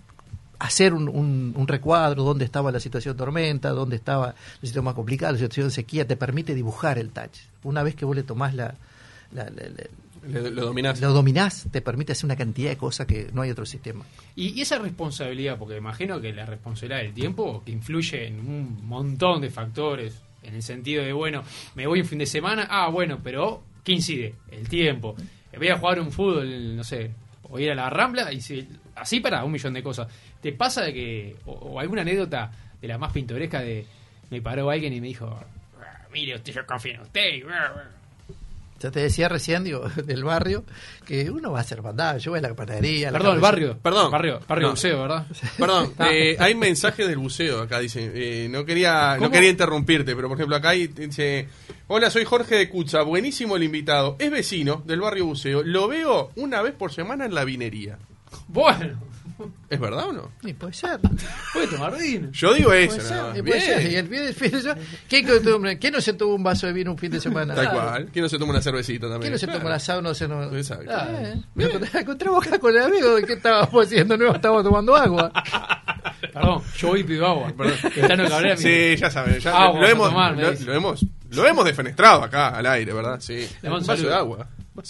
[0.57, 4.85] hacer un, un, un recuadro, dónde estaba la situación de tormenta, dónde estaba la situación
[4.85, 7.37] más complicada, la situación de sequía, te permite dibujar el touch.
[7.63, 8.75] Una vez que vos le tomás la...
[9.33, 9.69] la- la-
[10.27, 10.99] Le- lo dominás.
[11.01, 14.03] lo dominás, te permite hacer una cantidad de cosas que no hay otro sistema.
[14.35, 18.85] Y, y esa responsabilidad, porque imagino que la responsabilidad del tiempo, que influye en un
[18.87, 21.43] montón de factores, en el sentido de, bueno,
[21.75, 24.35] me voy un fin de semana, ah, bueno, pero ¿qué incide?
[24.51, 25.15] El tiempo.
[25.57, 27.11] Voy a jugar un fútbol, no sé,
[27.43, 30.07] o ir a la Rambla, y si- así para un millón de cosas.
[30.41, 33.85] ¿Te pasa de que, o, o alguna anécdota de la más pintoresca de,
[34.29, 35.27] me paró alguien y me dijo,
[35.81, 37.43] "Ah, mire, usted, yo confío en usted, y,
[38.75, 38.79] ah, ah"?
[38.83, 40.63] Ya te decía recién, digo, del barrio,
[41.05, 43.09] que uno va a hacer bandada, yo voy a la panadería.
[43.09, 43.77] a la Perdón, el barrio.
[43.81, 44.11] Perdón.
[44.11, 44.71] Barrio, barrio No.
[44.73, 45.25] buceo, ¿verdad?
[45.57, 48.11] Perdón, eh, hay mensajes del buceo acá, dice.
[48.13, 51.47] eh, no quería no quería interrumpirte, pero por ejemplo acá hay- dice,
[51.87, 56.31] hola, soy Jorge de Cucha, buenísimo el invitado, es vecino del barrio buceo, lo veo
[56.35, 57.97] una vez por semana en la vinería.
[58.47, 58.99] Bueno,
[59.69, 60.31] ¿Es verdad o no?
[60.43, 60.99] Y puede ser.
[61.53, 62.29] puede tomar vino.
[62.31, 63.37] Yo digo eso, Puede nada ser, más.
[63.37, 63.81] y puede Bien.
[63.81, 63.91] ser.
[63.91, 66.67] Y el fin de, fin de semana- ¿Quién, costumbre- quién no se tomó un vaso
[66.67, 67.53] de vino un fin de semana?
[67.55, 68.09] Tal cual.
[68.13, 69.21] ¿Quién no se toma una cervecita también?
[69.21, 69.59] ¿Quién no se Claro.
[69.59, 70.01] tomó la asado?
[70.01, 70.43] No se no...
[70.55, 70.91] Exacto.
[70.91, 73.15] Eh, me encontré- encontramos acá con el amigo.
[73.27, 74.15] ¿Qué estábamos haciendo?
[74.17, 75.31] No, estábamos tomando agua.
[76.33, 77.51] Perdón, yo voy y pido agua.
[77.57, 77.77] Perdón.
[77.95, 81.05] Está no Cabrera, Sí, ya saben, ya Agua lo, a hemos, tomar, lo, lo hemos
[81.31, 83.19] lo hemos defenestrado acá al aire, ¿verdad?
[83.19, 83.47] Sí.
[83.61, 84.47] Le Un un vaso de agua.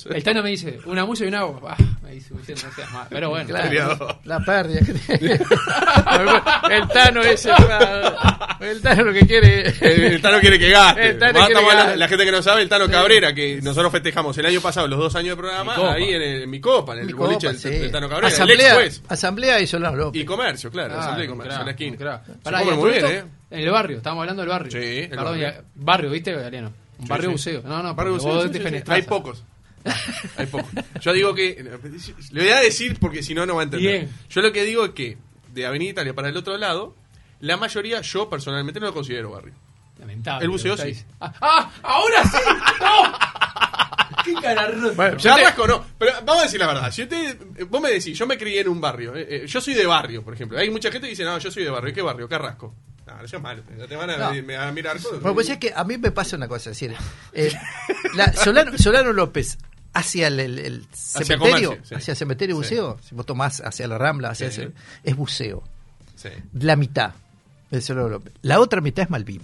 [0.09, 1.75] El Tano me dice, una musa y un agua.
[1.77, 3.05] Ah, me dice, no seas mal.
[3.09, 3.47] Pero bueno.
[3.47, 5.33] Claro, la pérdida que tiene.
[6.71, 7.51] el Tano ese.
[7.53, 8.15] claro.
[8.59, 9.73] El Tano lo que quiere.
[9.81, 11.09] El Tano quiere que gaste.
[11.09, 11.97] El Tano Más quiere estamos que la, gaste.
[11.97, 14.97] la gente que no sabe, el Tano Cabrera, que nosotros festejamos el año pasado, los
[14.99, 17.59] dos años de programa, ahí en, el- en mi copa, en el Mi boliche copa,
[17.59, 17.69] del, sí.
[17.79, 20.21] del Tano Cabrera, el Asamblea, asamblea y Solano López.
[20.21, 22.21] Y comercio, claro, Ah, asamblea y comercio, en la esquina.
[22.43, 23.23] Se a muy bien, ¿eh?
[23.51, 24.71] En el barrio, estamos hablando del barrio.
[24.71, 25.41] Sí, el Perdón, barrio.
[25.47, 26.73] ya- barrio, ¿viste, Galeano?
[26.97, 27.61] Un barrio buceo.
[27.65, 28.49] No, no, Barrio Buceo.
[28.87, 29.43] Hay pocos.
[30.37, 30.47] Hay.
[31.01, 31.63] Yo digo que.
[32.31, 33.91] Le voy a decir porque si no, no va a entender.
[34.01, 34.11] Bien.
[34.29, 35.17] Yo lo que digo es que
[35.53, 36.95] de Avenida Italia para el otro lado,
[37.39, 39.53] la mayoría, yo personalmente no lo considero barrio.
[39.99, 40.43] Lamentable.
[40.43, 40.93] El buceo sí.
[41.21, 42.37] Ah, ah, ahora sí.
[42.81, 44.23] ¡No!
[44.23, 44.69] ¡Qué cara!
[44.95, 46.91] Bueno, Ya Carrasco no, pero vamos a decir la verdad.
[46.91, 47.37] Si usted,
[47.69, 49.15] vos me decís, yo me crié en un barrio.
[49.15, 50.57] eh, eh, yo soy de barrio, por ejemplo.
[50.57, 51.93] Hay mucha gente que dice, no, yo soy de barrio.
[51.93, 52.27] ¿Qué barrio?
[52.27, 52.73] Carrasco.
[53.05, 53.63] No, eso es malo.
[53.77, 54.33] No te van a, No.
[54.43, 56.79] me van a mirar Bueno, pues es que a mí me pasa una cosa, es
[56.79, 56.95] decir,
[57.33, 57.51] eh,
[58.15, 59.57] la- Solano, Solano López
[59.95, 61.95] hacia el, el- el cementerio, sí.
[61.95, 62.75] hacia el cementerio y Sí.
[62.75, 64.61] buceo, si vos tomás hacia la Rambla, hacia Sí.
[64.61, 65.63] ese- es buceo.
[66.15, 66.29] Sí.
[66.53, 67.13] La mitad
[67.71, 68.33] de Solano López.
[68.41, 69.41] La otra mitad es Malvin.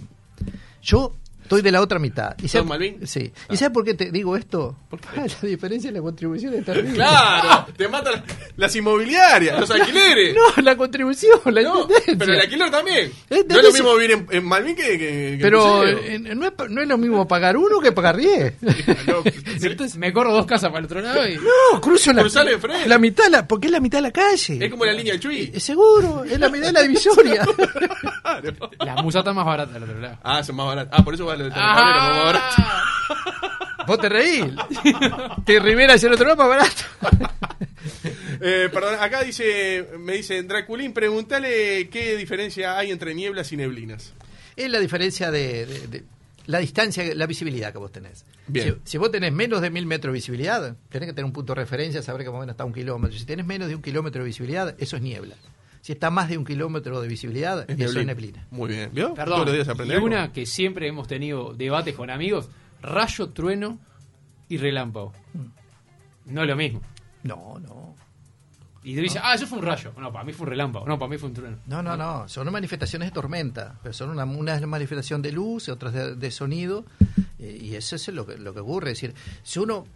[0.82, 2.34] Yo estoy de la otra mitad.
[2.38, 3.06] ¿Y ¿Sos sabe- Malvin?
[3.06, 3.32] Sí.
[3.48, 3.52] Ah.
[3.52, 4.76] ¿Y sabes por qué te digo esto?
[4.88, 5.08] ¿Por qué?
[5.16, 6.94] Ah, la diferencia en la contribución es terrible.
[6.94, 8.22] Claro, te matan
[8.56, 10.36] las inmobiliarias, los alquileres.
[10.56, 11.86] No, la contribución, la No,
[12.18, 13.12] pero el alquiler también.
[13.30, 16.46] Eh, No es lo mismo vivir en, en Malvin que, que, que Pero eh, no,
[16.46, 18.54] es, no es lo mismo pagar uno que pagar diez.
[19.06, 19.22] No,
[19.62, 21.36] Entonces, me corro dos casas para el otro lado y.
[21.36, 22.88] No, cruzo la, Cruzale de frente.
[22.88, 24.64] la mitad, la, porque es la mitad de la calle.
[24.64, 25.50] es como la línea del Chuy.
[25.54, 27.44] Es seguro, es la mitad de la divisoria.
[28.84, 30.18] La musa está más barata del otro lado.
[30.22, 30.98] Ah, son más baratos.
[30.98, 31.54] Ah, por eso barato.
[32.64, 34.44] Ah, Vos te reís.
[35.44, 37.30] Te Rivera hacia el otro lado más barato.
[38.44, 44.12] Eh, perdón, acá dice, me dice Draculín, pregúntale qué diferencia hay entre nieblas y neblinas.
[44.56, 46.04] Es la diferencia de, de- de
[46.46, 48.24] la distancia, la visibilidad que vos tenés.
[48.48, 48.78] Bien.
[48.84, 51.54] Si, si vos tenés menos de mil metros de visibilidad, tenés que tener un punto
[51.54, 53.16] de referencia, saber que más o menos está un kilómetro.
[53.16, 55.36] Si tenés menos de un kilómetro de visibilidad, eso es niebla.
[55.82, 58.46] Si está más de un kilómetro de visibilidad, eso es neblina.
[58.50, 58.90] Muy bien.
[58.94, 59.14] ¿Vio?
[59.14, 59.34] Perdón.
[59.34, 60.06] Todos los días y aprende algo.
[60.06, 62.48] una que siempre hemos tenido debates con amigos:
[62.80, 63.78] rayo, trueno
[64.48, 65.12] y relámpago.
[66.26, 66.80] No es lo mismo.
[67.24, 67.96] No, no.
[68.84, 69.92] Y te dice, ah, eso fue un rayo.
[69.96, 70.86] No, para mí fue un relámpago.
[70.86, 71.58] No, para mí fue un trueno.
[71.66, 75.68] No, no, no, son manifestaciones de tormenta, pero son una, una es manifestación de luz,
[75.68, 76.84] otras de, de sonido,
[77.38, 78.90] eh, y eso es lo que, lo que ocurre.
[78.92, 79.86] Es decir, si uno,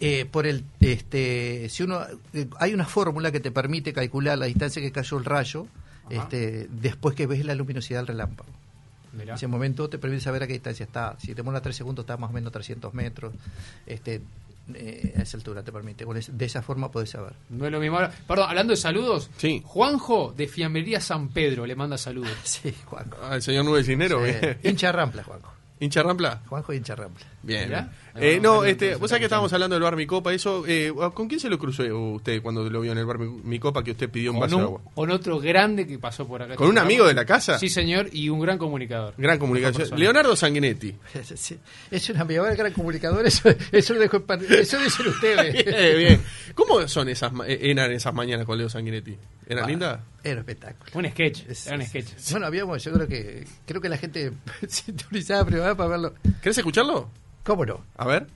[0.00, 2.00] eh, por el, este, si uno,
[2.32, 5.66] eh, hay una fórmula que te permite calcular la distancia que cayó el rayo,
[6.06, 6.22] Ajá.
[6.22, 8.50] este, después que ves la luminosidad del relámpago.
[9.12, 9.32] Mirá.
[9.32, 11.16] En ese momento te permite saber a qué distancia está.
[11.18, 13.32] Si te demora 3 segundos, está más o menos 300 metros.
[13.86, 14.20] Este,
[14.74, 16.04] eh, a esa altura te permite.
[16.30, 17.32] De esa forma podés saber.
[17.48, 17.96] No es lo mismo.
[17.96, 19.62] Ahora, perdón, hablando de saludos, Sí.
[19.64, 22.30] Juanjo de Fiambrería San Pedro le manda saludos.
[22.44, 23.16] Sí, Juanjo.
[23.22, 24.58] Ah, el señor Nube Cisnero, Sí, bien.
[24.62, 25.52] hincha rampla, Juanjo.
[25.80, 26.42] ¿Hincha Rampla?
[26.48, 27.24] Juanjo hincha rampla.
[27.42, 27.72] Bien.
[28.20, 31.28] Eh, no, este, vos sabés que estábamos hablando del bar Mi Copa, eso, eh, ¿con
[31.28, 34.10] quién se lo cruzó usted cuando lo vio en el bar Mi, Copa que usted
[34.10, 34.80] pidió un vaso de un- agua?
[34.92, 36.56] con otro grande que pasó por acá.
[36.56, 37.58] ¿Con un amigo de la casa?
[37.60, 39.14] Sí, señor, y un gran comunicador.
[39.16, 39.96] Gran persona.
[39.96, 40.96] Leonardo Sanguinetti.
[41.36, 41.58] Sí,
[41.92, 45.64] Es una amiga gran comunicador, eso, eso lo dejo en par- eso dicen ustedes.
[45.64, 46.22] Bien, bien.
[46.56, 49.16] ¿Cómo son esas, ma- eh, eran esas mañanas con Leo Sanguinetti?
[49.46, 50.04] ¿Era Ah, linda?
[50.24, 50.90] Era un espectáculo.
[50.94, 52.08] Un sketch, Es- era un sketch.
[52.32, 54.32] Bueno, habíamos, yo creo que creo que la gente
[54.68, 56.14] sintonizaba primero para verlo.
[56.42, 57.10] ¿Querés escucharlo?
[57.48, 57.82] ¿Cómo no?
[57.96, 58.26] A ver.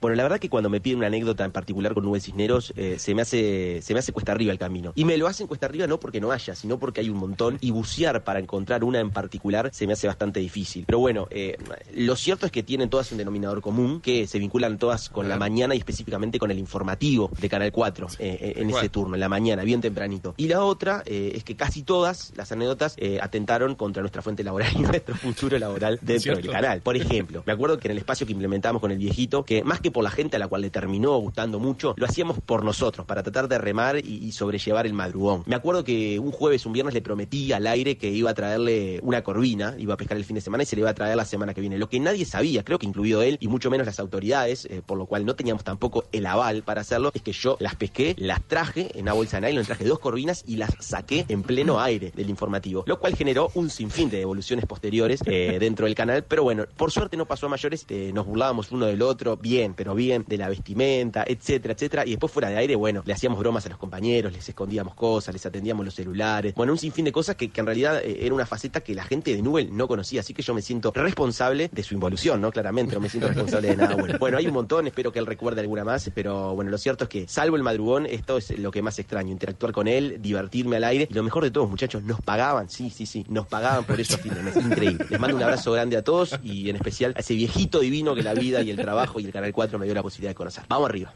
[0.00, 2.96] Bueno, la verdad que cuando me piden una anécdota en particular con Nubes Cisneros, eh,
[2.98, 4.92] se me hace se me hace cuesta arriba el camino.
[4.94, 7.58] Y me lo hacen cuesta arriba no porque no haya, sino porque hay un montón.
[7.60, 10.84] Y bucear para encontrar una en particular se me hace bastante difícil.
[10.86, 11.58] Pero bueno, eh,
[11.94, 15.36] lo cierto es que tienen todas un denominador común, que se vinculan todas con la
[15.36, 19.28] mañana y específicamente con el informativo de Canal 4 eh, en ese turno, en la
[19.28, 20.32] mañana, bien tempranito.
[20.38, 24.78] Y la otra es que casi todas las anécdotas atentaron contra nuestra fuente laboral y
[24.78, 26.80] nuestro futuro laboral dentro del canal.
[26.80, 29.80] Por ejemplo, me acuerdo que en el espacio que implementamos con el viejito, que más
[29.80, 33.06] que por la gente a la cual le terminó gustando mucho, lo hacíamos por nosotros,
[33.06, 35.42] para tratar de remar y, sobrellevar el madrugón.
[35.46, 39.00] Me acuerdo que un jueves, un viernes le prometí al aire que iba a traerle
[39.02, 41.16] una corvina, iba a pescar el fin de semana y se le iba a traer
[41.16, 41.78] la semana que viene.
[41.78, 44.98] Lo que nadie sabía, creo que incluido él y mucho menos las autoridades, eh, por
[44.98, 48.42] lo cual no teníamos tampoco el aval para hacerlo, es que yo las pesqué, las
[48.42, 52.12] traje en una bolsa de nylon, traje dos corvinas y las saqué en pleno aire
[52.14, 56.42] del informativo, lo cual generó un sinfín de evoluciones posteriores eh, dentro del canal, pero
[56.42, 59.94] bueno, por suerte no pasó a mayores, eh, nos burlábamos uno del otro, bien, pero
[59.94, 63.64] bien, de la vestimenta, etcétera, etcétera, y después fuera de aire, bueno, le hacíamos bromas
[63.64, 67.34] a los compañeros, les escondíamos cosas, les atendíamos los celulares, bueno, un sinfín de cosas
[67.34, 70.20] que, que en realidad eh, era una faceta que la gente de Nubel no conocía,
[70.20, 72.52] así que yo me siento responsable de su involución, ¿no?
[72.52, 74.18] Claramente, no me siento responsable de nada bueno.
[74.20, 77.08] Bueno, hay un montón, espero que él recuerde alguna más, pero bueno, lo cierto es
[77.08, 80.84] que, salvo el madrugón, esto es lo que más extraño, interactuar con él, divertirme al
[80.84, 83.98] aire, y lo mejor de todos, muchachos, nos pagaban, sí, sí, sí, nos pagaban por
[83.98, 85.06] eso a increíble.
[85.08, 88.22] Les mando un abrazo grande a todos y en especial a ese viejito divino que
[88.22, 90.34] la vida y el trabajo y el Canal 4 94 me dio la posibilidad de
[90.34, 90.64] conocer.
[90.68, 91.12] Vamos arriba.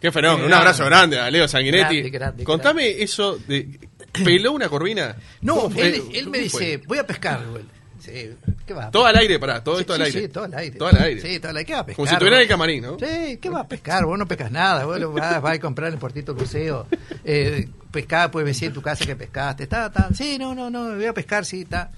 [0.00, 0.46] Qué fenómeno.
[0.46, 2.00] Un abrazo grande a Leo Sanguinetti.
[2.00, 3.78] Grande, grande, Contame eso de.
[4.12, 5.16] ¿Peló una corvina?
[5.42, 7.64] No, él, él ¿Cómo me dice, voy a pescar, güey.
[7.98, 8.30] Sí,
[8.66, 8.90] ¿qué va?
[8.90, 10.20] Todo al aire, pará, todo Sí, esto al aire.
[10.20, 10.78] Sí, todo al aire.
[10.78, 11.20] Todo al aire.
[11.20, 11.66] Sí, todo al aire.
[11.66, 11.96] ¿Qué va a pescar?
[11.96, 12.98] Como si estuviera en el camarín, ¿no?
[12.98, 14.04] Sí, ¿qué va a pescar?
[14.04, 16.86] Vos no pescas nada, vos lo vas, vas a comprar en el puertito cruceo.
[17.24, 19.64] Eh, pescar, puedes decir en tu casa que pescaste.
[19.64, 20.08] Está, está.
[20.14, 21.90] Sí, no, no, no, voy a pescar, sí, está.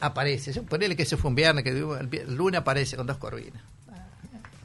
[0.00, 0.62] Aparece.
[0.62, 3.62] Ponele que se fue un viernes, que el lunes aparece con dos corvinas.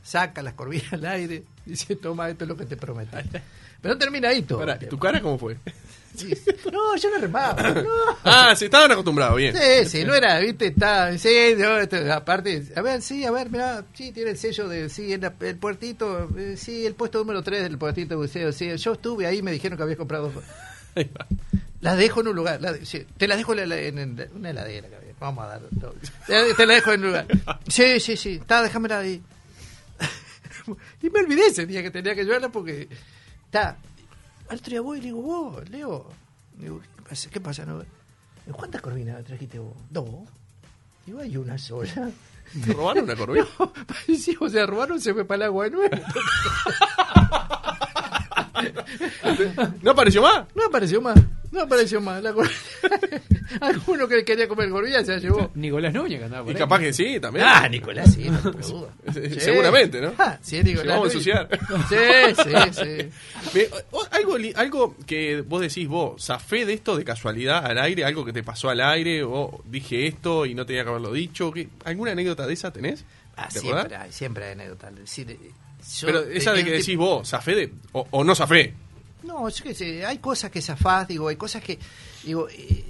[0.06, 3.18] Saca las corvinas al aire y dice, toma, esto es lo que te prometí.
[3.82, 4.60] Pero no termina ahí todo.
[4.60, 5.58] Pará, ¿y ¿tu cara cómo fue?
[6.16, 6.34] Sí.
[6.72, 7.62] No, yo no remaba.
[7.74, 7.84] No.
[8.24, 9.54] Ah, sí, estaban acostumbrados, bien.
[9.56, 13.50] Sí, sí, no era, viste, está, sí, no, esto, aparte, a ver, sí, a ver,
[13.50, 17.44] mirá, sí, tiene el sello de, sí, el, el puertito, eh, sí, el puesto número
[17.44, 20.44] 3 del puertito de buceo, sí, yo estuve ahí, me dijeron que habías comprado dos.
[20.96, 21.26] Ahí va.
[21.82, 24.52] Las dejo en un lugar, la- sí, te las dejo en, la- en- en una
[24.52, 24.88] heladera,
[25.20, 25.62] vamos a dar,
[26.28, 27.26] te, te la dejo en un lugar.
[27.68, 29.22] Sí, sí, sí, está, déjamela ahí.
[31.02, 32.88] Y me olvidé ese día que tenía que llevarla porque,
[33.46, 33.78] está,
[34.50, 36.10] al otro día voy y le digo, vos, Leo,
[36.58, 37.30] digo, ¿qué pasa?
[37.30, 37.66] ¿Qué pasa?
[37.66, 37.84] No?
[38.52, 39.74] ¿Cuántas corvinas trajiste vos?
[39.90, 40.30] Dos.
[41.06, 42.12] Digo, hay una sola.
[42.64, 43.48] ¿Te robaron una corvina?
[43.60, 43.72] No,
[44.18, 45.96] sí, o sea, robaron, se fue para el agua de nuevo.
[49.82, 50.46] ¿No apareció más?
[50.56, 51.16] No apareció más,
[51.52, 52.22] no apareció más.
[52.24, 52.34] La
[53.62, 55.52] Alguno que quería comer corvina se la llevó.
[55.56, 56.60] Nicolás Núñez que andaba por Y ahí.
[56.60, 57.46] capaz que sí, también.
[57.48, 58.90] Ah, Nicolás, sí, no tengo duda.
[59.14, 60.14] Sí, seguramente, ¿no?
[60.18, 60.88] Ah, sí, Nicolás.
[60.98, 61.50] Vamos a ensuciar.
[61.90, 63.10] Sí, sí, sí.
[63.54, 67.78] Me- o- algo, li- algo que vos decís, vos, ¿zafé de esto de casualidad al
[67.78, 68.04] aire?
[68.06, 69.24] ¿Algo que te pasó al aire?
[69.24, 71.52] ¿O dije esto y no tenía que haberlo dicho?
[71.52, 73.06] ¿Qué- ¿Alguna anécdota de esa tenés?
[73.38, 74.92] Ah, ¿Te siempre hay, siempre hay anécdotas.
[74.94, 75.52] Es decir, eh,
[76.00, 78.74] yo- Pero esa de que decís vos, ¿zafé de, o, o no zafé?
[79.24, 81.80] No, yo qué sé, hay cosas que zafás, digo, hay cosas que,
[82.24, 82.86] digo, eh,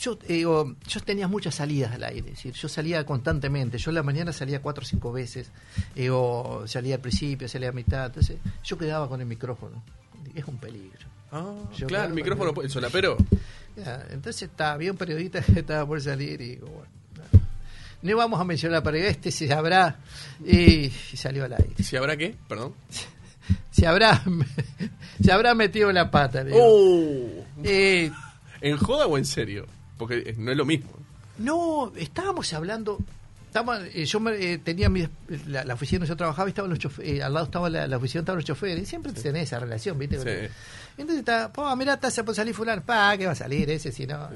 [0.00, 3.90] yo, eh, digo, yo tenía muchas salidas al aire, es decir, yo salía constantemente, yo
[3.90, 5.50] en la mañana salía cuatro o cinco veces,
[5.94, 9.82] digo, salía al principio, salía a mitad, entonces yo quedaba con el micrófono,
[10.34, 10.98] es un peligro.
[11.30, 13.16] Ah, Yo, claro, el micrófono, el solapero.
[13.76, 16.90] Ya, entonces está, había un periodista que estaba por salir y digo, bueno,
[18.02, 19.96] no vamos a mencionar, pero este se habrá,
[20.44, 22.34] y, y salió al aire, ¿Si habrá qué?
[22.48, 22.74] Perdón.
[23.70, 24.22] se habrá,
[25.22, 26.58] se habrá metido la pata, digo.
[26.60, 27.44] Oh.
[27.64, 28.10] Eh,
[28.60, 29.66] ¿En joda o en serio?
[29.96, 30.90] Porque eh, no es lo mismo.
[31.38, 32.98] No, estábamos hablando.
[33.46, 35.08] Estaba, eh, yo me- eh, tenía mi,
[35.46, 37.96] la, la oficina donde yo trabajaba y estaban los choferes, al lado estaba la, la
[37.96, 40.18] oficina, estaban los choferes, y siempre tenés esa relación, ¿viste?
[40.18, 40.52] Sí.
[40.98, 44.06] Entonces está, pa, mirá, está por salir fulano, pa, que va a salir ese, si
[44.06, 44.28] no,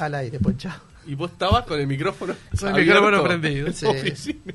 [0.00, 0.80] al aire, ponchado.
[1.08, 3.86] ¿Y vos estabas con el micrófono Con el micrófono prendido, sí.
[3.86, 4.54] oficina?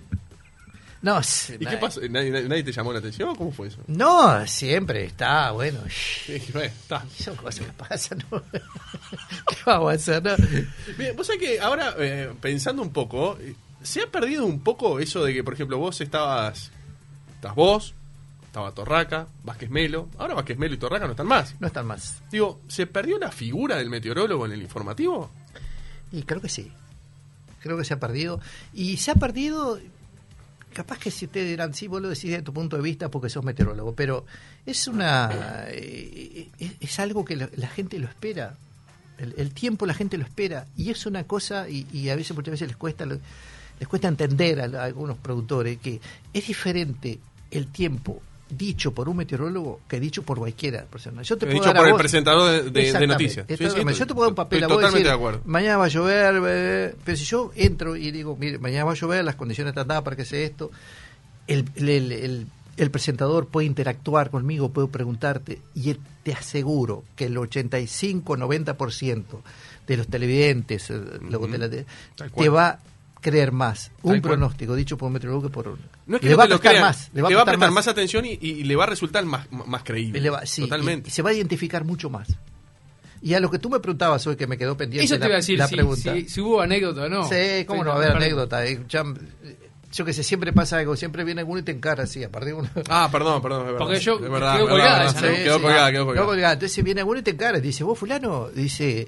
[1.01, 1.99] No, s- ¿Y qué pasó?
[2.09, 3.35] ¿Nadie, nadie- nadie te llamó la atención?
[3.35, 3.79] ¿Cómo fue eso?
[3.87, 5.79] No, siempre está, bueno,
[6.29, 7.03] Y dije, "Bueno, está.
[7.19, 8.41] son cosas que pasan, ¿no?
[9.47, 10.35] ¿Qué vamos a hacer, no?
[10.97, 13.37] Bien, vos sabés que ahora, eh, pensando un poco,
[13.81, 16.71] se ha perdido un poco eso de que, por ejemplo, vos estabas.
[17.35, 17.93] Estás vos,
[18.45, 20.07] estaba Torraca, Vázquez Melo.
[20.17, 21.53] Ahora Vázquez Melo y Torraca no están más.
[21.59, 22.21] No están más.
[22.31, 25.29] Digo, ¿se perdió la figura del meteorólogo en el informativo?
[26.13, 26.71] Y creo que sí.
[27.59, 28.39] Creo que se ha perdido.
[28.71, 29.79] Y se ha perdido,
[30.73, 33.29] capaz que si ustedes dirán, sí, vos lo decís desde tu punto de vista porque
[33.29, 34.25] sos meteorólogo, pero
[34.65, 38.55] es una eh, es, es algo que la, gente lo espera.
[39.17, 40.67] El, tiempo la gente lo espera.
[40.77, 44.83] Y es una cosa, y, a veces muchas veces les cuesta les cuesta entender a
[44.83, 45.99] algunos productores que
[46.31, 48.21] es diferente el tiempo
[48.57, 51.21] dicho por un meteorólogo que dicho por cualquiera persona.
[51.23, 53.13] Yo te He puedo dicho dar a por el presentador de, de- de Exactamente.
[53.13, 53.45] noticias.
[53.47, 53.91] Sí, sí, Exactamente.
[53.93, 55.41] estoy- yo te puedo dar un papel a vos totalmente decir, de acuerdo.
[55.45, 58.95] mañana va a llover, eh, pero si yo entro y digo, mire, mañana va a
[58.95, 60.71] llover, las condiciones están dadas para que sea esto,
[61.47, 67.25] el, el, el- el- el presentador puede interactuar conmigo, puedo preguntarte, y te aseguro que
[67.25, 69.23] el 85-90%
[69.87, 71.85] de los televidentes eh, luego te,
[72.35, 72.79] te va
[73.23, 75.79] creer más un pronóstico dicho por un meteorólogo que por un...
[76.05, 77.31] No es que le no va a te lo prestar crean, más, le va, a
[77.31, 80.19] prestar más, más atención y, y le va a resultar más, más creíble.
[80.21, 81.09] le va- sí, Totalmente.
[81.09, 82.27] y se va a identificar mucho más.
[83.21, 85.35] Y a lo que tú me preguntabas hoy, que me quedó pendiente Eso te iba
[85.35, 86.13] a decir, la si, pregunta.
[86.13, 87.23] si- si hubo anécdota o no.
[87.23, 88.65] Sí, cómo Sí, no va a haber anécdota.
[88.65, 89.03] eh, ya,
[89.93, 92.49] yo que sé, siempre pasa algo, siempre viene alguno y te encara así, a partir
[92.55, 92.69] de uno.
[92.89, 93.59] Ah, perdón, perdón.
[93.61, 93.79] es verdad.
[93.79, 94.67] Porque yo- Es verdad, quedó
[95.61, 95.91] colgada.
[95.91, 96.53] Quedó colgada.
[96.53, 99.07] Entonces viene alguno y te encara y dice, vos fulano, dice,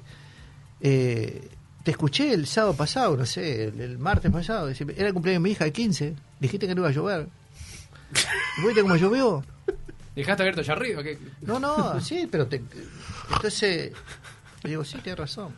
[0.79, 1.49] eh,
[1.85, 5.47] te escuché el sábado pasado, no sé, el, el martes pasado, era el cumpleaños de
[5.47, 7.27] mi hija, el 15, dijiste que no iba a llover.
[8.57, 9.45] ¿Y ¿Viste cómo llovió?
[10.15, 11.03] ¿Dejaste abierto allá arriba?
[11.03, 11.19] ¿qué?
[11.41, 12.63] No, no, sí, pero te,
[13.35, 13.91] entonces
[14.63, 15.53] digo, sí, tienes razón.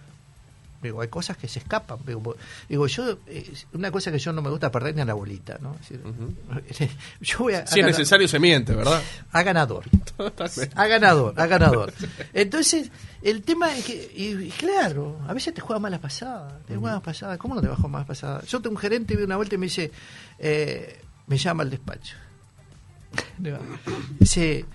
[0.81, 1.97] Digo, hay cosas que se escapan.
[2.05, 5.57] Digo, yo, eh, una cosa que yo no me gusta perder ni a la bolita,
[5.59, 5.75] ¿no?
[5.81, 5.89] Es
[6.67, 6.89] decir,
[7.21, 9.01] Yo voy a, Si a es necesario, se miente, ¿verdad?
[9.31, 9.85] a ganador.
[10.17, 10.69] Totalmente.
[10.75, 11.93] A ganador, a ganador.
[12.33, 12.91] Entonces,
[13.23, 16.53] el tema es que, y, y claro, a veces te juega malas pasadas.
[16.65, 17.37] Te juega malas pasadas.
[17.37, 18.45] ¿Cómo no te jugar malas pasadas?
[18.47, 19.91] Yo tengo un gerente una vuelta y me dice,
[20.37, 22.15] eh, me llama al despacho.
[24.19, 24.65] Dice,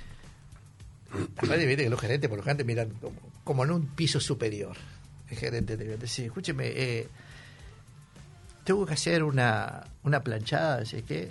[1.37, 4.77] aparte que los gerentes por lo general miran como, como en un piso superior.
[5.33, 7.09] El gerente te dice, escúcheme, eh,
[8.65, 11.31] tengo que hacer una, una planchada, dice, ¿qué?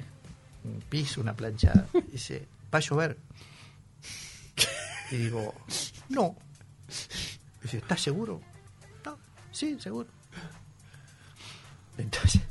[0.63, 1.85] Un piso, una planchada.
[2.11, 3.17] Dice, va a llover.
[5.11, 5.53] Y digo,
[6.09, 6.35] no.
[7.61, 8.41] Dice, ¿estás seguro?
[9.05, 9.19] No,
[9.51, 10.09] sí, seguro.
[11.99, 12.41] Entonces,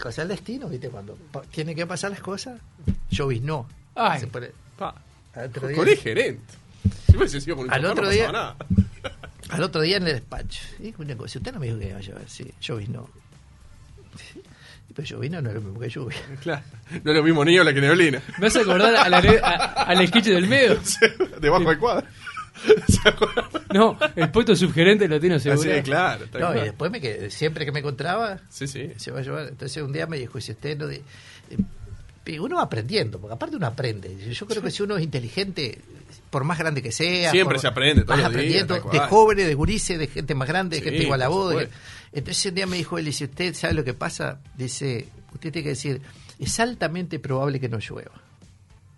[0.00, 0.88] cosa del destino, ¿viste?
[0.88, 1.18] Cuando
[1.50, 2.58] tienen que pasar las cosas,
[3.10, 3.68] lloviznó.
[3.94, 4.20] Ay.
[4.20, 4.94] Se pone- Pa,
[5.34, 6.54] al otro día- con el gerente.
[7.10, 8.56] Si hubiese sido con un Al otro no día- nada.
[9.54, 10.60] Al otro día en el despacho.
[11.16, 13.08] Cosa, usted no me dijo que iba a llover, sí, lloviznó.
[14.16, 14.40] Sí,
[14.94, 16.16] Pero lloviznó no es lo mismo que lluvia.
[16.42, 16.62] Claro.
[17.02, 18.22] No es lo mismo niebla que neblina.
[18.38, 20.78] Me hace acordar a la, a- al sketch del medio.
[21.40, 22.06] Debajo del cuadro.
[22.88, 23.44] ¿Se acuerdan?
[23.74, 25.78] No, el puesto subgerente lo tiene Así asegurado.
[25.78, 26.26] es, claro.
[26.38, 28.92] No, y después me quedé, siempre que me encontraba, Sí, sí.
[28.96, 29.48] se va a llevar.
[29.48, 30.86] Entonces un día me dijo, si usted no...
[30.86, 31.02] de-
[32.26, 34.16] eh, uno va aprendiendo, porque aparte uno aprende.
[34.32, 35.78] Yo creo que si uno es inteligente,
[36.34, 37.30] por más grande que sea...
[37.30, 40.34] Siempre por- se aprende, todos Vas los días, aprendiendo de jóvenes, de gurises, de gente
[40.34, 41.54] más grande, de Sí, gente igual a vos.
[41.56, 41.68] de-.
[42.12, 45.62] Entonces un día me dijo él, dice, usted sabe lo que pasa, dice, usted tiene
[45.62, 46.02] que decir,
[46.40, 48.10] es altamente probable que no llueva.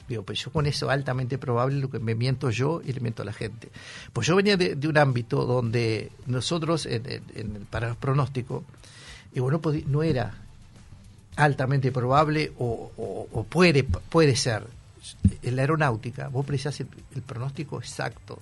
[0.08, 3.20] Digo, pues yo con eso altamente probable lo que me miento yo y le miento
[3.20, 3.68] a la gente.
[4.14, 8.62] Pues yo venía de, de un ámbito donde nosotros, en, en- en- para los pronósticos,
[9.34, 10.34] digo, no, no era
[11.36, 14.62] altamente probable o, o- o puede, puede ser.
[15.46, 18.40] En la aeronáutica, vos precisás el, el pronóstico exacto.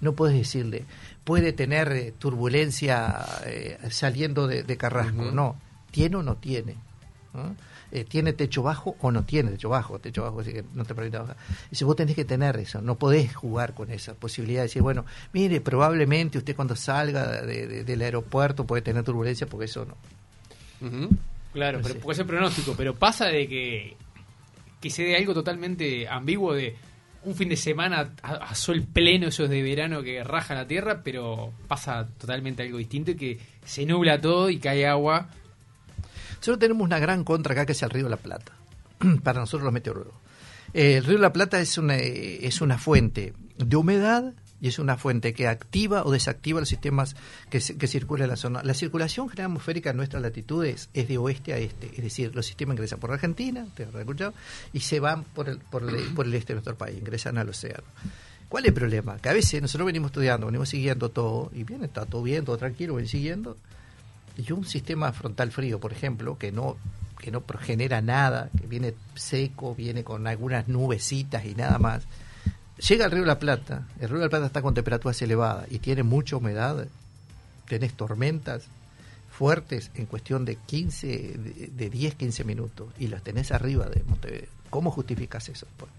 [0.00, 0.84] No puedes decirle,
[1.24, 5.30] puede tener eh, turbulencia eh, saliendo de, de Carrasco.
[5.32, 5.56] No,
[5.90, 6.76] tiene o no tiene.
[7.32, 7.56] ¿no?
[7.92, 9.98] Eh, ¿Tiene techo bajo o no tiene techo bajo?
[10.00, 11.36] Techo bajo, así que no te permite bajar.
[11.70, 15.06] Dice, vos tenés que tener eso, no podés jugar con esa posibilidad de decir, bueno,
[15.32, 19.96] mire, probablemente usted cuando salga de- de- del aeropuerto puede tener turbulencia porque eso no.
[21.52, 22.00] Claro, pero Sí.
[22.00, 23.96] puede ser pronóstico, pero pasa de que,
[24.84, 26.76] que se dé algo totalmente ambiguo de
[27.22, 31.54] un fin de semana a, sol pleno, esos de verano que raja la tierra, pero
[31.66, 35.30] pasa totalmente algo distinto y que se nubla todo y cae agua.
[36.32, 38.52] Nosotros tenemos una gran contra acá que es el río de la Plata,
[39.22, 40.20] para nosotros los meteorólogos.
[40.74, 44.34] El río de la Plata es una, eh, es una fuente de humedad
[44.64, 47.16] y es una fuente que activa o desactiva los sistemas
[47.50, 48.62] que, que circulan en la zona.
[48.62, 52.46] La circulación general atmosférica en nuestras latitudes es de oeste a este, es decir, los
[52.46, 54.32] sistemas ingresan por Argentina, te habrás escuchado,
[54.72, 57.84] y se van por el, por, el, este de nuestro país, ingresan al océano.
[58.48, 59.18] ¿Cuál es el problema?
[59.18, 62.56] Que a veces nosotros venimos estudiando, venimos siguiendo todo, y bien, está todo bien, todo
[62.56, 63.58] tranquilo, ven siguiendo,
[64.38, 66.78] y un sistema frontal frío, por ejemplo, que no
[67.18, 72.06] que no genera nada, que viene seco, viene con algunas nubecitas y nada más,
[72.78, 76.02] llega al río la Plata, el río la Plata está con temperaturas elevadas y tiene
[76.02, 76.86] mucha humedad,
[77.68, 78.64] tenés tormentas
[79.30, 84.02] fuertes en cuestión de 15, de, de 10, 15 minutos y las tenés arriba de
[84.04, 84.48] Montevideo.
[84.70, 85.66] ¿Cómo justificas eso?
[85.76, 85.90] Pues,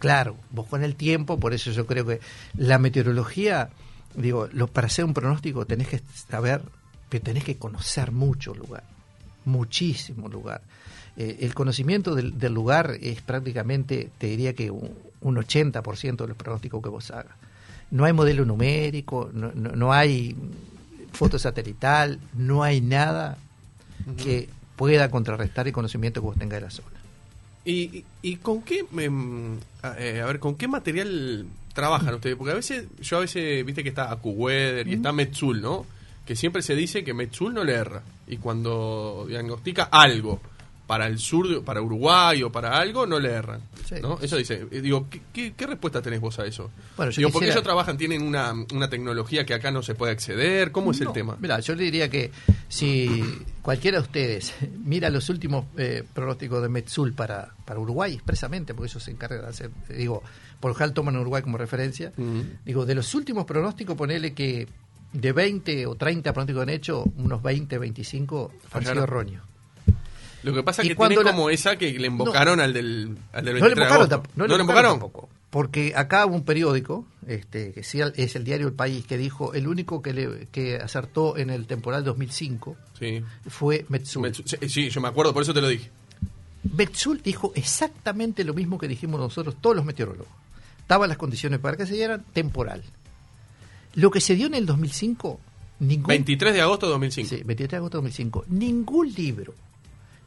[0.00, 2.20] Claro, vos con el tiempo, por eso yo creo que
[2.56, 3.68] la meteorología,
[4.14, 6.62] digo, lo, para hacer un pronóstico tenés que saber,
[7.10, 8.82] que tenés que conocer mucho lugar,
[9.44, 10.62] muchísimo lugar.
[11.18, 16.28] Eh, el conocimiento del, del lugar es prácticamente, te diría que un, un 80% de
[16.28, 17.34] los pronósticos que vos hagas.
[17.90, 20.36] No hay modelo numérico, no, no, no hay
[21.12, 23.36] foto satelital, no hay nada
[24.16, 27.00] que pueda contrarrestar el conocimiento que vos tengas de la zona.
[27.64, 32.36] ¿Y, y, con qué, em, a, eh, a ver, con qué material trabajan ustedes?
[32.36, 35.84] Porque a veces, yo a veces, viste que está AccuWeather y está Metzul, ¿no?
[36.24, 38.02] Que siempre se dice que Metzul no le erra.
[38.26, 40.40] Y cuando diagnostica algo
[40.90, 43.60] para el sur, para Uruguay o para algo, no le erran.
[43.88, 43.94] Sí.
[44.02, 44.18] ¿no?
[44.20, 44.66] Eso dice.
[44.72, 46.68] Eh, Digo, ¿qué, qué, qué respuesta tenés vos a eso?
[46.96, 50.10] Bueno, yo Digo, porque ellos trabajan, tienen una, una tecnología que acá no se puede
[50.10, 50.72] acceder.
[50.72, 51.36] ¿Cómo es el tema?
[51.38, 52.32] Mira, yo le diría que
[52.68, 53.22] si
[53.62, 54.52] cualquiera de ustedes
[54.84, 59.42] mira los últimos eh, pronósticos de Metzul para, para Uruguay, expresamente, porque ellos se encargan
[59.42, 60.24] de hacer, digo,
[60.58, 62.12] por lo general toman a Uruguay como referencia,
[62.64, 64.66] digo, de los últimos pronósticos, ponele que
[65.12, 69.49] de 20 o 30 pronósticos que han hecho, unos 20, 25 han sido erróneos.
[70.42, 73.44] Lo que pasa es que tiene la- como esa que le invocaron al del, al
[73.44, 74.22] del No le 23 de agosto.
[74.36, 75.28] no le invocaron tampoco.
[75.50, 79.52] Porque acá hubo un periódico, este, que sí es el diario El País, que dijo,
[79.52, 83.22] el único que, le, que acertó en el temporal 2005 Sí.
[83.48, 84.22] fue Metzul.
[84.22, 85.90] Me- sí, sí, yo me acuerdo, por eso te lo dije.
[86.76, 90.28] Metzul dijo exactamente lo mismo que dijimos nosotros, todos los meteorólogos.
[90.80, 92.82] Estaban las condiciones para que se dieran temporal.
[93.94, 95.40] Lo que se dio en el 2005,
[95.80, 96.06] ningún...
[96.06, 97.28] 23 de agosto de 2005.
[97.28, 98.44] Sí, 23 de agosto de 2005.
[98.48, 99.54] Ningún libro,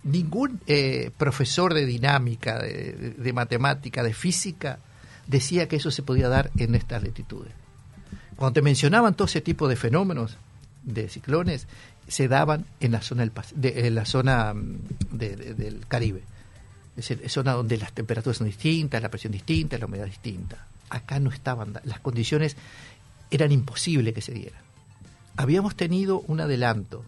[0.03, 4.79] ningún eh, profesor de dinámica, de, de- matemática, de física,
[5.27, 7.53] decía que eso se podía dar en estas latitudes.
[8.35, 10.37] Cuando te mencionaban todo ese tipo de fenómenos,
[10.83, 11.67] de ciclones,
[12.07, 14.77] se daban en la zona del, de, en la zona mm,
[15.11, 16.23] de- del Caribe.
[16.97, 20.67] Es decir, zona donde las temperaturas son distintas, la presión distinta, la humedad distinta.
[20.89, 22.55] Acá no estaban, las condiciones
[23.31, 24.61] eran imposibles que se dieran.
[25.37, 27.03] Habíamos tenido un adelanto,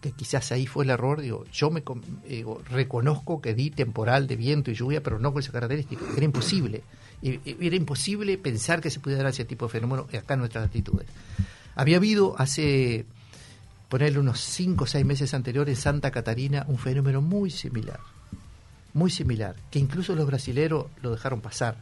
[0.00, 4.26] que quizás ahí fue el error, digo, yo me con- digo, reconozco que di temporal
[4.28, 6.82] de viento y lluvia, pero no con esa característica, era imposible.
[7.20, 11.08] Era imposible pensar que se pudiera dar ese tipo de fenómeno acá en nuestras latitudes.
[11.74, 13.06] Había habido hace,
[13.88, 17.98] ponerle unos 5 o 6 meses anteriores en Santa Catarina un fenómeno muy similar,
[18.94, 21.76] muy similar, que incluso los brasileros lo dejaron pasar.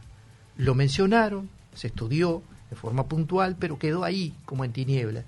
[0.57, 2.41] Lo mencionaron, se estudió
[2.71, 5.23] de forma puntual, pero quedó ahí como en tiniebla.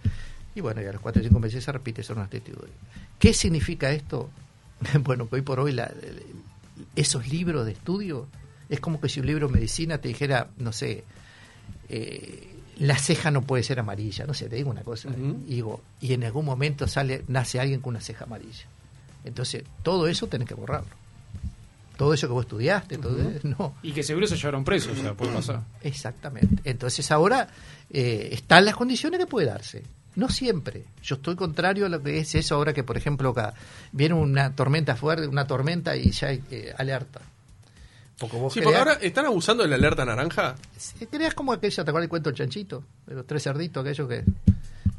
[0.59, 2.65] Y bueno, y a los 4 o 5 meses se repite, son unas testigos.
[3.17, 4.29] ¿Qué significa esto?
[5.05, 5.89] bueno, que hoy por hoy la-
[6.97, 8.27] esos libros de estudio
[8.67, 11.05] es como que si un libro de medicina te dijera, no sé,
[11.87, 15.09] eh, la ceja no puede ser amarilla, no sé, te digo una cosa.
[15.47, 18.65] Y, digo, y en algún momento sale, nace alguien con una ceja amarilla.
[19.23, 20.89] Entonces, todo eso tenés que borrarlo.
[21.97, 23.75] Todo eso que vos estudiaste, todo eso, no.
[23.83, 25.63] Y que seguro se llevaron presos, o sea, puede pasar.
[25.83, 26.61] Exactamente.
[26.69, 27.47] Entonces ahora
[27.89, 29.83] eh, están las condiciones que puede darse.
[30.19, 30.83] No siempre.
[31.01, 33.53] Yo estoy contrario a lo que es eso ahora que, por ejemplo, acá
[33.93, 37.21] viene una tormenta fuerte, una tormenta y ya hay eh, alerta.
[38.19, 40.55] Porque vos Sí, porque ahora están abusando de la alerta naranja.
[41.09, 42.83] Creas como aquella, ¿te acuerdas el cuento del chanchito?
[43.07, 44.25] De los tres cerditos, aquellos que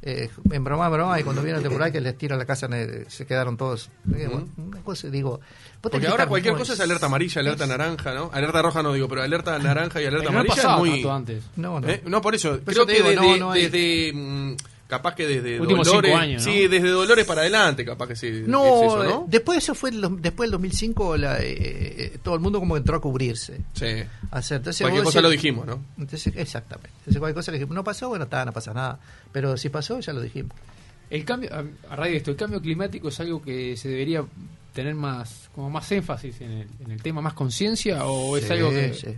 [0.03, 2.67] eh, en broma, en broma, y cuando viene la temporada que les tiran la casa,
[3.09, 3.91] se quedaron todos.
[4.15, 4.27] Eh.
[4.57, 5.39] Una cosa, digo.
[5.83, 8.31] Porque que ahora estar cualquier cosa es alerta amarilla, alerta naranja, ¿no?
[8.33, 10.91] Alerta roja no digo, pero alerta naranja y alerta Pero no amarilla es muy...
[10.93, 11.45] tanto antes.
[11.57, 11.87] No, no.
[11.89, 12.03] ¿Eh?
[12.07, 12.53] No, por eso.
[12.53, 14.57] Por creo eso te que digo, desde, no, no hay- desde, mm,
[14.91, 16.53] capaz que desde Últimos Dolores, cinco años, ¿no?
[16.53, 18.43] sí, desde Dolores para adelante, capaz que sí.
[18.47, 19.21] No, es eso, ¿no?
[19.23, 22.97] eh, después eso fue después del 2005 la, eh, eh, todo el mundo como entró
[22.97, 23.61] a cubrirse.
[23.73, 23.87] Sí.
[24.31, 24.59] a hacer.
[24.59, 25.81] Entonces, Cualquier cosa decís- lo dijimos, ¿no?
[25.99, 26.91] Entonces, exactamente.
[26.99, 29.01] Entonces cualquier cosa le dijimos, no pasó, bueno, está, no pasa nada.
[29.33, 30.53] Pero si pasó, ya lo dijimos.
[31.09, 34.25] El cambio, a, a raíz de esto, el cambio climático es algo que se debería
[34.75, 38.53] tener más, como más énfasis en el, en el tema, más conciencia, o es Sí,
[38.53, 39.09] algo que sí.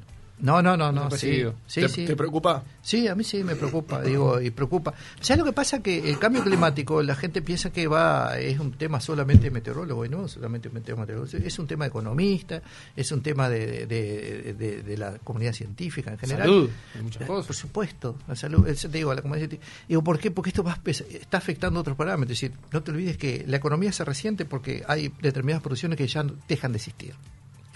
[0.43, 1.09] No, no, no, no.
[1.13, 2.05] Sí, sí, ¿Te, sí.
[2.05, 2.65] te preocupa?
[2.83, 4.93] Sí, a mí sí me preocupa, digo, y preocupa.
[5.21, 5.81] ¿Sabes lo que pasa?
[5.81, 10.09] Que el cambio climático, la gente piensa que va es un tema solamente meteorólogo, y
[10.09, 12.61] no solamente meteorólogo, es un tema economista,
[12.97, 16.43] es un tema de, de, de- de la comunidad científica en general.
[16.49, 17.57] salud, hay muchas Eh, Por cosas.
[17.57, 19.73] supuesto, la salud, te digo, la comunidad científica.
[19.89, 20.33] Digo, ¿por qué?
[20.33, 22.33] Porque esto va a pes- está afectando otros parámetros.
[22.37, 26.09] Es decir, no te olvides que la economía se resiente porque hay determinadas producciones que
[26.09, 27.15] ya dejan de existir.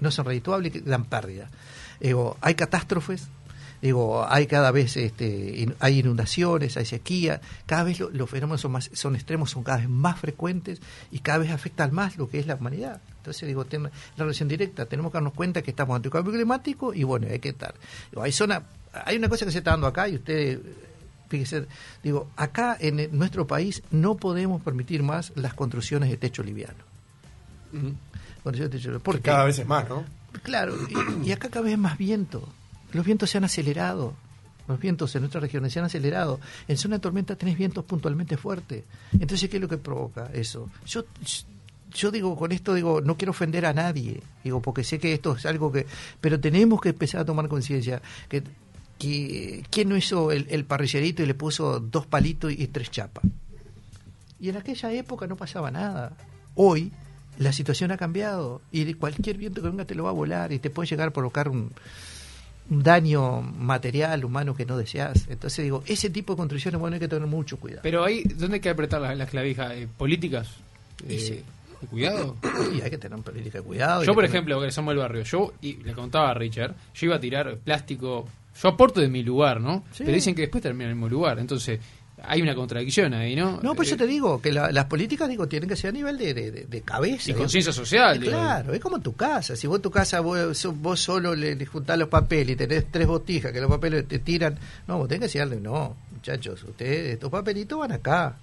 [0.00, 1.48] No son redituables y dan pérdida.
[2.00, 3.28] Digo, hay catástrofes,
[3.82, 8.72] digo, hay cada vez este, hay inundaciones, hay sequía, cada vez lo- los fenómenos son,
[8.72, 10.80] más, son extremos, son cada vez más frecuentes
[11.10, 13.00] y cada vez afectan más lo que es la humanidad.
[13.18, 16.32] Entonces, digo, tiene la relación directa, tenemos que darnos cuenta que estamos ante un cambio
[16.32, 17.74] climático y bueno, hay que estar.
[18.10, 18.62] Digo, hay, zona,
[19.04, 20.60] hay una cosa que se está dando acá y usted,
[21.28, 21.66] fíjese,
[22.02, 26.84] digo, acá en el- nuestro país no podemos permitir más las construcciones de techo liviano.
[27.72, 27.94] Ujú.
[28.42, 29.02] Construcciones de techo liviano.
[29.04, 29.30] ¿Por Que qué?
[29.30, 30.04] cada vez es más, ¿no?
[30.42, 30.74] Claro,
[31.24, 32.48] y, acá cada vez más viento.
[32.92, 34.14] Los vientos se han acelerado.
[34.68, 36.40] Los vientos en nuestras regiones se han acelerado.
[36.66, 38.84] En zona de tormenta tenés vientos puntualmente fuertes.
[39.12, 40.70] Entonces, ¿qué es lo que provoca eso?
[40.86, 41.04] Yo,
[41.92, 45.36] yo digo, con esto digo, no quiero ofender a nadie, digo, porque sé que esto
[45.36, 45.86] es algo que...
[46.20, 48.42] Pero tenemos que empezar a tomar conciencia que,
[48.98, 53.24] que ¿quién no hizo el parrillerito y le puso dos palitos y tres chapas?
[54.40, 56.16] Y en aquella época no pasaba nada.
[56.54, 56.92] Hoy
[57.38, 60.58] la situación ha cambiado y cualquier viento que venga te lo va a volar y
[60.58, 61.72] te puede llegar a provocar un,
[62.70, 65.26] un daño material, humano que no deseas.
[65.28, 67.82] Entonces digo, ese tipo de construcciones, bueno, hay que tener mucho cuidado.
[67.82, 69.72] Pero ahí, ¿dónde hay que apretar las, las clavijas?
[69.72, 70.48] Eh, ¿Políticas?
[71.08, 71.42] Eh, sí.
[71.80, 72.36] de cuidado.
[72.76, 74.02] Y hay que tener política de cuidado.
[74.02, 77.06] Yo, por tener- ejemplo, que somos del barrio, yo, y le contaba a Richard, yo
[77.06, 78.26] iba a tirar plástico,
[78.62, 79.84] yo aporto de mi lugar, ¿no?
[79.92, 80.02] Sí.
[80.04, 81.78] Pero dicen que después termina en el mismo lugar, entonces
[82.22, 83.60] hay una contradicción ahí, ¿no?
[83.62, 86.16] No, eso Eh, te digo que la- las políticas digo tienen que ser a nivel
[86.18, 87.30] de, de, cabeza.
[87.30, 88.32] Y conciencia social, digo.
[88.32, 89.54] Claro, es como en tu casa.
[89.54, 93.06] Si vos en tu casa vos solo le, le juntás los papeles y tenés tres
[93.06, 94.58] botijas que los papeles te tiran,
[94.88, 98.36] no, vos tenés que decirle, no, muchachos, ustedes, estos papelitos van acá.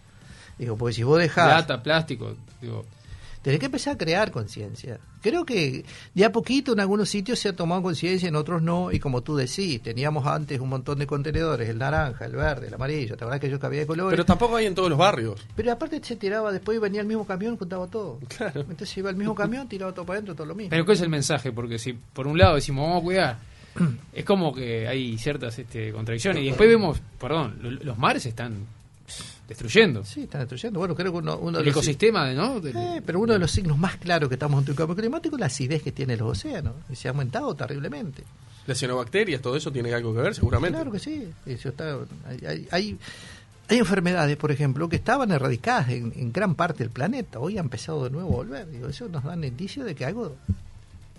[0.57, 2.85] Digo, porque si vos dejás, Plata, plástico, digo.
[3.43, 4.97] Tenés que empezar a crear conciencia.
[5.21, 5.85] Creo que
[6.15, 9.21] de a poquito en algunos sitios se ha tomado conciencia, en otros no, y como
[9.21, 13.25] tú decís, teníamos antes un montón de contenedores, el naranja, el verde, el amarillo, la
[13.27, 14.11] verdad que yo que había de colores.
[14.13, 15.39] Pero tampoco hay en todos los barrios.
[15.55, 18.19] Pero aparte se tiraba, después venía el mismo camión, juntaba todo.
[18.35, 18.61] Claro.
[18.61, 20.71] Entonces iba el mismo camión, tiraba todo para adentro, todo lo mismo.
[20.71, 21.51] Pero ¿cuál es el mensaje?
[21.51, 23.37] Porque si por un lado decimos vamos a cuidar,
[24.13, 26.43] es como que hay ciertas este, contradicciones.
[26.43, 28.55] Y después vemos, perdón, lo- los mares están
[29.47, 30.03] destruyendo.
[30.05, 30.79] Sí, están destruyendo.
[30.79, 32.59] Bueno, creo que uno, uno de El los- ecosistema, de, ¿no?
[32.59, 35.35] Del- Eh, pero uno de los signos más claros que estamos ante un cambio climático
[35.35, 36.73] es la acidez que tienen los océanos.
[36.89, 38.23] Y se ha aumentado terriblemente.
[38.65, 40.75] Las cianobacterias, todo eso tiene algo que ver, seguramente.
[40.77, 41.27] Claro que sí.
[41.45, 42.97] Eso está- hay, hay, hay-
[43.69, 47.39] hay enfermedades, por ejemplo, que estaban erradicadas en, en gran parte del planeta.
[47.39, 48.69] Hoy han empezado de nuevo a volver.
[48.71, 50.35] Digo, eso nos da un indicio de que algo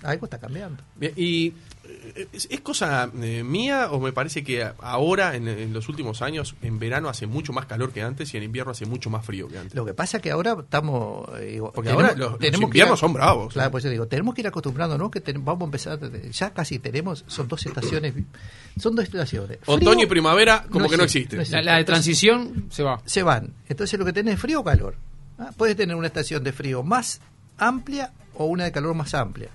[0.04, 0.82] Algo está cambiando.
[0.96, 5.88] Bien, y eh, ¿es, cosa eh, mía o me parece que ahora, en, en los
[5.88, 9.08] últimos años, en verano hace mucho más calor que antes y en invierno hace mucho
[9.10, 9.74] más frío que antes?
[9.74, 11.28] Lo que pasa es que ahora estamos.
[11.40, 13.52] eh, digo, Porque tenemos- ahora los, los tenemos que ir a- inviernos son bravos.
[13.54, 15.98] Claro, pues yo digo, tenemos que ir acostumbrándonos que ten- vamos a empezar,
[16.30, 18.14] ya casi tenemos, son dos estaciones,
[18.78, 19.58] son dos estaciones.
[19.62, 21.36] Frío, Otoño y primavera como que no existe.
[21.36, 23.00] no La, la de transición se va.
[23.06, 23.54] Se van.
[23.68, 24.96] Entonces lo que tenés es frío o calor.
[25.38, 25.50] ¿ah?
[25.56, 27.20] Puedes tener una estación de frío más
[27.58, 29.48] amplia o una de calor más amplia.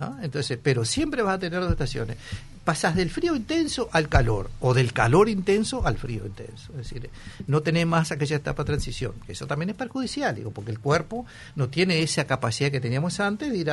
[0.00, 0.18] ¿Ah?
[0.22, 2.16] Entonces, pero siempre vas a tener dos estaciones.
[2.64, 6.72] Pasás del frío intenso al calor, o del calor intenso al frío intenso.
[6.72, 7.10] Es decir,
[7.46, 9.12] no tenés más aquella etapa de transición.
[9.28, 11.26] Eso también es perjudicial, digo, porque el cuerpo
[11.56, 13.70] no tiene esa capacidad que teníamos antes de ir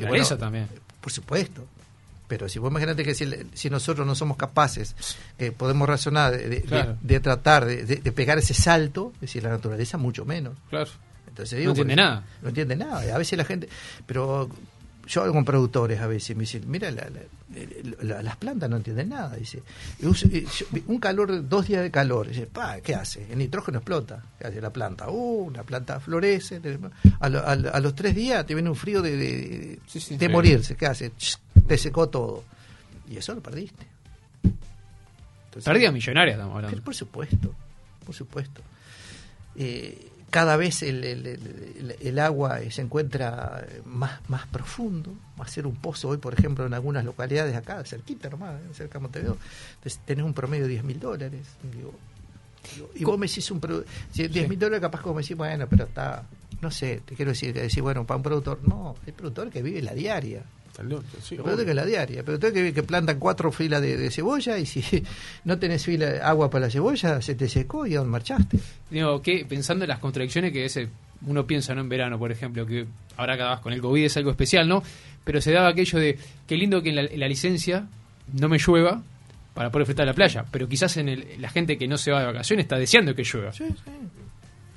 [0.00, 0.68] naturaleza bueno, también.
[1.00, 1.64] Por supuesto.
[2.26, 3.24] Pero si vos imaginate que si,
[3.54, 4.94] si nosotros no somos capaces,
[5.38, 6.98] que podemos razonar de, de- Claro.
[7.00, 10.54] de- de tratar de, pegar ese salto, es decir, la naturaleza mucho menos.
[10.68, 10.90] Claro.
[11.28, 12.24] Entonces, No digo, entiende porque- nada.
[12.42, 13.14] No entiende nada.
[13.14, 13.68] A veces la gente.
[14.06, 14.50] Pero
[15.08, 18.68] yo hablo con productores a veces y me dicen: Mira, la- la- la- las plantas
[18.70, 19.34] no entienden nada.
[19.36, 19.62] Dice:
[20.86, 22.28] Un calor, dos días de calor.
[22.28, 23.26] Dice: Pa, ¿qué hace?
[23.32, 24.22] El nitrógeno explota.
[24.38, 25.08] ¿Qué hace la planta?
[25.10, 26.60] Uh, la planta florece.
[27.20, 29.98] A, lo- a lo- a los tres días te viene un frío de, de, Sí,
[30.00, 30.16] sí.
[30.16, 30.32] de Sí.
[30.32, 30.76] morirse.
[30.76, 31.10] ¿Qué hace?
[31.66, 32.44] Te secó todo.
[33.10, 33.86] Y eso lo perdiste.
[34.42, 36.82] Entonces, Pérdida millonaria estamos hablando.
[36.82, 37.54] por supuesto,
[38.04, 38.60] por supuesto.
[39.56, 45.14] Eh, cada vez el, el- el- el agua eh, se encuentra eh, más, más profundo.
[45.40, 48.64] Va a ser un pozo hoy, por ejemplo, en algunas localidades acá, cerquita nomás, eh,
[48.74, 49.36] cerca de Montevideo.
[49.76, 51.46] Entonces, tenés un promedio de 10 mil dólares.
[51.74, 51.94] Digo,
[52.74, 55.66] digo, y vos me decís un produ- si 10 mil dólares, capaz me decís, bueno,
[55.68, 56.24] pero está.
[56.60, 59.80] No sé, te quiero decir, decir, bueno, para un productor, no, hay productor que vive
[59.80, 60.42] la diaria.
[61.22, 64.66] Sí, que la diaria, pero tengo que, que plantan cuatro filas de, de cebolla y
[64.66, 64.82] si
[65.44, 68.58] no tenés fila agua para la cebolla, se te secó y aún marchaste.
[68.90, 70.88] Digo, que pensando en las contradicciones que ese
[71.26, 74.16] uno piensa no en verano, por ejemplo, que ahora cada vez con el COVID es
[74.16, 74.82] algo especial, ¿no?
[75.24, 76.16] Pero se daba aquello de
[76.46, 77.86] qué lindo que en la, en la licencia
[78.32, 79.02] no me llueva
[79.54, 82.20] para poder de la playa, pero quizás en el- la gente que no se va
[82.20, 83.50] de vacaciones está deseando que llueva,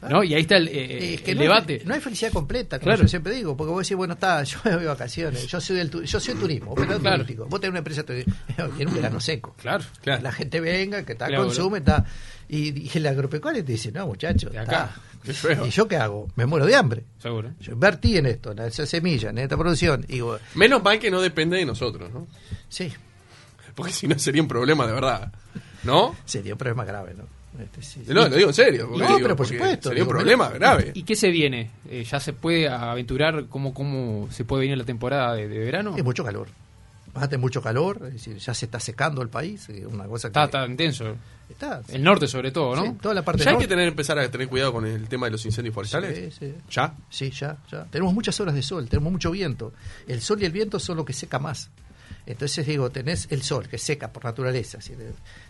[0.10, 0.24] ¿no?
[0.24, 1.82] Y ahí está el, eh, Es que el no hay- debate.
[1.86, 3.02] no hay felicidad completa, como Claro.
[3.04, 5.78] yo siempre digo, porque vos decís, bueno, está, yo me voy de vacaciones, yo soy
[5.78, 7.18] del tu- yo soy turismo, operador Claro.
[7.18, 7.46] turístico.
[7.46, 8.36] Vos tenés una empresa turística,
[8.78, 9.56] tiene un verano seco.
[9.62, 9.84] Claro.
[10.02, 10.22] Claro.
[10.24, 12.06] La gente venga, que está, Claro, consume, está.
[12.50, 14.94] Y, y el agropecuario te dice, no, muchachos, De acá,
[15.24, 15.66] que llueva.
[15.68, 16.28] ¿Y yo qué hago?
[16.36, 17.04] Me muero de hambre.
[17.20, 17.52] Seguro.
[17.62, 20.04] Yo invertí en esto, en esa semilla, en esta producción.
[20.10, 22.28] Y digo, Menos mal que no depende de nosotros, ¿no?
[22.68, 22.92] sí,
[23.76, 25.32] Porque si no sería un problema de verdad.
[25.84, 26.14] ¿No?
[26.26, 27.24] sería un problema grave, ¿no?
[27.60, 28.14] Este, sí, sí.
[28.14, 28.90] No, lo digo en serio.
[28.92, 30.92] No, digo, pero por supuesto, Sería un problema grave.
[30.96, 31.70] ¿Y qué se viene?
[31.90, 35.96] Eh, ¿Ya se puede aventurar cómo, cómo se puede venir la temporada de, de verano?
[35.98, 36.48] Es mucho calor.
[37.14, 40.30] Vas a tener mucho calor, es decir, ya se está secando el país, una cosa
[40.30, 41.14] que Está, está intenso.
[41.50, 42.84] está, El norte sobre todo, ¿no?
[42.86, 43.66] sí, toda la parte ¿Ya hay norte.
[43.68, 46.34] que tener, empezar a tener cuidado con el tema de los incendios forestales?
[46.34, 46.54] Sí, sí.
[46.72, 46.94] ¿Ya?
[47.10, 47.84] Sí, ya, ya.
[47.92, 49.74] Tenemos muchas horas de sol, tenemos mucho viento.
[50.08, 51.70] El sol y el viento son lo que seca más.
[52.26, 54.80] Entonces digo, tenés el sol, que seca por naturaleza.
[54.82, 54.94] ¿sí?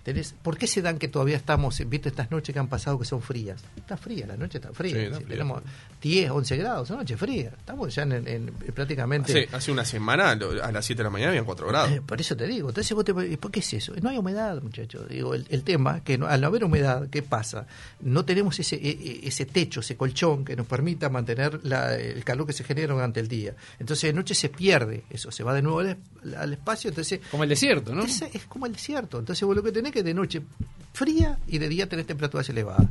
[0.03, 3.05] Tenés, ¿Por qué se dan que todavía estamos, viste estas noches que han pasado que
[3.05, 3.61] son frías?
[3.76, 4.93] Está fría, la noche está fría.
[4.93, 5.24] Sí, está ¿sí?
[5.24, 5.38] fría.
[5.38, 5.63] Tenemos
[6.02, 7.52] 10, 11 grados, son noche fría.
[7.58, 9.32] Estamos ya en, en- prácticamente...
[9.45, 11.91] Hace, hace una semana, a las 7 de la mañana, habían 4 grados.
[11.91, 12.70] Eh, por eso te digo.
[12.70, 13.93] Entonces vos te ¿por qué es eso?
[14.02, 15.08] No hay humedad, muchachos.
[15.08, 17.68] Digo, el, el tema que no- al no haber humedad, ¿qué pasa?
[18.02, 22.24] No tenemos ese e- e- ese techo, ese colchón que nos permita mantener la- el
[22.24, 23.54] calor que se genera durante el día.
[23.80, 25.97] Entonces de noche se pierde eso, se va de nuevo al,
[26.36, 28.04] al espacio, entonces Como el desierto, ¿no?
[28.04, 29.20] es, es como el desierto.
[29.20, 30.41] Entonces vos lo que tenés que de noche
[30.93, 32.88] fría y de día tenés temperaturas elevadas.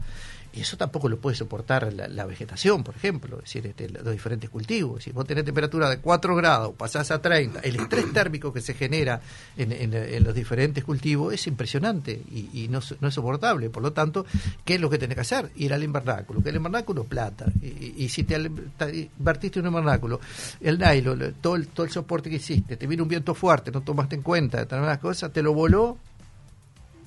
[0.53, 4.11] Y eso tampoco lo puede soportar la, la vegetación, por ejemplo, es decir, este, los
[4.11, 5.05] diferentes cultivos.
[5.05, 8.75] Si vos tenés temperatura de 4 grados, pasás a 30, el estrés térmico que se
[8.75, 9.21] genera
[9.57, 13.71] en, en- en los diferentes cultivos es impresionante y, y no, es- no es soportable.
[13.71, 14.27] Por lo tanto,
[14.65, 15.51] ¿qué es lo que tenés que hacer?
[15.55, 16.43] Ir al invernáculo.
[16.43, 17.47] Que el invernáculo plata.
[17.63, 20.19] Y, y- si te invertiste en un invernáculo,
[20.61, 23.83] el nylon, todo el, todo el soporte que hiciste, te viene un viento fuerte, no
[23.83, 25.97] tomaste en cuenta determinadas cosas, te lo voló,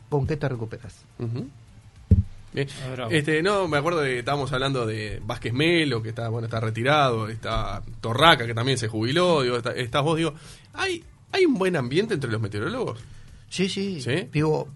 [0.10, 0.94] ¿con qué te recuperas?
[2.54, 2.68] Bien.
[2.98, 3.08] Ah.
[3.10, 7.28] Este, no, me acuerdo de estábamos hablando de Vázquez Melo, que está, bueno, está retirado,
[7.30, 10.34] está Torraca, que también se jubiló, digo, está- estás vos, digo,
[10.74, 13.00] ¿hay, ¿hay un buen ambiente entre los meteorólogos?
[13.50, 14.02] Sí, sí.
[14.02, 14.30] ¿Sí?
[14.32, 14.68] Digo,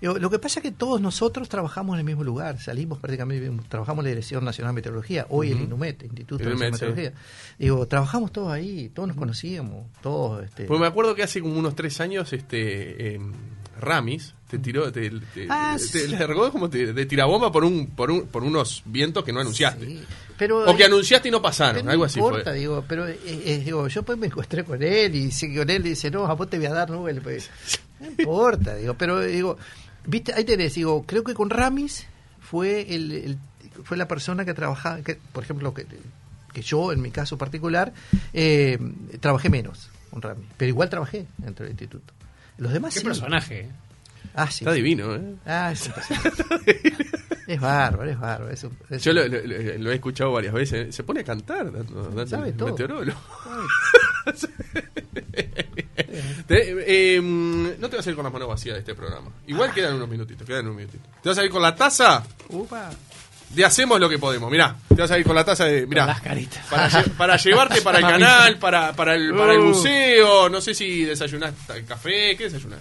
[0.00, 3.50] digo, lo que pasa es que todos nosotros trabajamos en el mismo lugar, salimos prácticamente,
[3.68, 5.60] trabajamos en la Dirección Nacional de Meteorología, hoy el.
[5.62, 6.86] INUMET, Instituto El Nacional de INUMET, sí.
[6.86, 7.56] Meteorología.
[7.58, 10.44] Digo, trabajamos todos ahí, todos nos conocíamos, todos.
[10.44, 13.32] Este, Pues me acuerdo que hace como unos tres años, este, em,
[13.80, 16.08] Ramis te tiró, te, te- Ah, te- sí.
[16.08, 19.84] le largó como de tirabomba por un, por un, por unos vientos que no anunciaste.
[19.86, 20.04] sí,
[20.38, 22.58] pero, O que anunciaste y no pasaron, no algo así importa, fue.
[22.60, 26.10] digo, pero eh, eh, digo, yo pues me encontré con él y con él dice,
[26.10, 27.20] no, a vos te voy a dar Nobel.
[27.22, 27.50] Pues.
[28.00, 29.56] No importa, digo, pero digo,
[30.06, 32.06] viste, ahí tenés, digo, creo que con Ramis
[32.40, 33.38] fue el, el-
[33.84, 35.86] fue la persona que trabajaba, que, por ejemplo, que
[36.52, 37.92] que yo, en mi caso particular,
[38.32, 38.78] eh,
[39.18, 42.14] trabajé menos con Rami, pero igual trabajé dentro del instituto.
[42.58, 43.06] Los demás Qué sí.
[43.06, 43.60] personaje.
[43.60, 43.70] ¿eh?
[44.34, 44.64] Ah, sí.
[44.64, 45.34] Está divino, ¿eh?
[45.46, 45.90] Ah, es,
[47.46, 48.50] es bárbaro, es bárbaro.
[48.50, 50.88] es un- es Yo lo, lo- lo- lo he escuchado varias veces.
[50.88, 50.92] ¿eh?
[50.92, 51.70] Se pone a cantar.
[51.70, 52.70] dando- Sabe el todo.
[52.70, 53.18] meteorólogo.
[56.46, 59.30] Te- eh, mm, no te vas a ir con las manos vacías de este programa.
[59.46, 61.06] Igual quedan unos minutitos, quedan unos minutitos.
[61.22, 62.90] Te vas a ir con la taza Upa.
[63.54, 64.50] De Hacemos lo que podemos.
[64.50, 65.86] Mirá, te vas a ir con la taza de.
[65.86, 66.66] Mirá, Con las caritas.
[66.68, 69.64] Para, lle- para llevarte para el canal, para, para, el, para el Uh.
[69.68, 70.48] museo.
[70.48, 71.52] No sé si desayunás
[71.86, 72.36] café.
[72.36, 72.80] ¿Qué desayunás?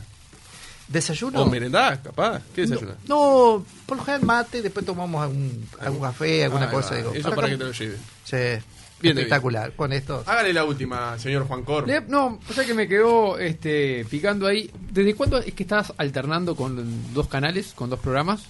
[0.88, 1.42] ¿Desayuno?
[1.42, 2.42] ¿O merendás, capaz?
[2.54, 2.98] ¿Qué desayunás?
[3.08, 6.96] No, por lo general mate, después tomamos algún, algún café, alguna Ahí cosa.
[6.96, 7.98] digo, Eso para que te lo lleve.
[8.26, 8.38] Sí,
[9.00, 9.74] Bien, espectacular.
[9.76, 10.24] Con esto.
[10.26, 11.88] Hágale la última, señor Juan Cor.
[11.88, 14.70] Le- No, o sea que me quedó este, picando ahí.
[14.92, 18.44] ¿Desde cuándo es que estás alternando con dos canales, con dos programas?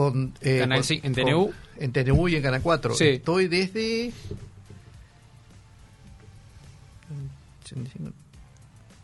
[0.00, 1.52] Con, eh, Canal con- en con- TNU.
[1.78, 2.94] en TNU y en Canal 4.
[2.94, 3.04] Sí.
[3.08, 4.12] Estoy desde.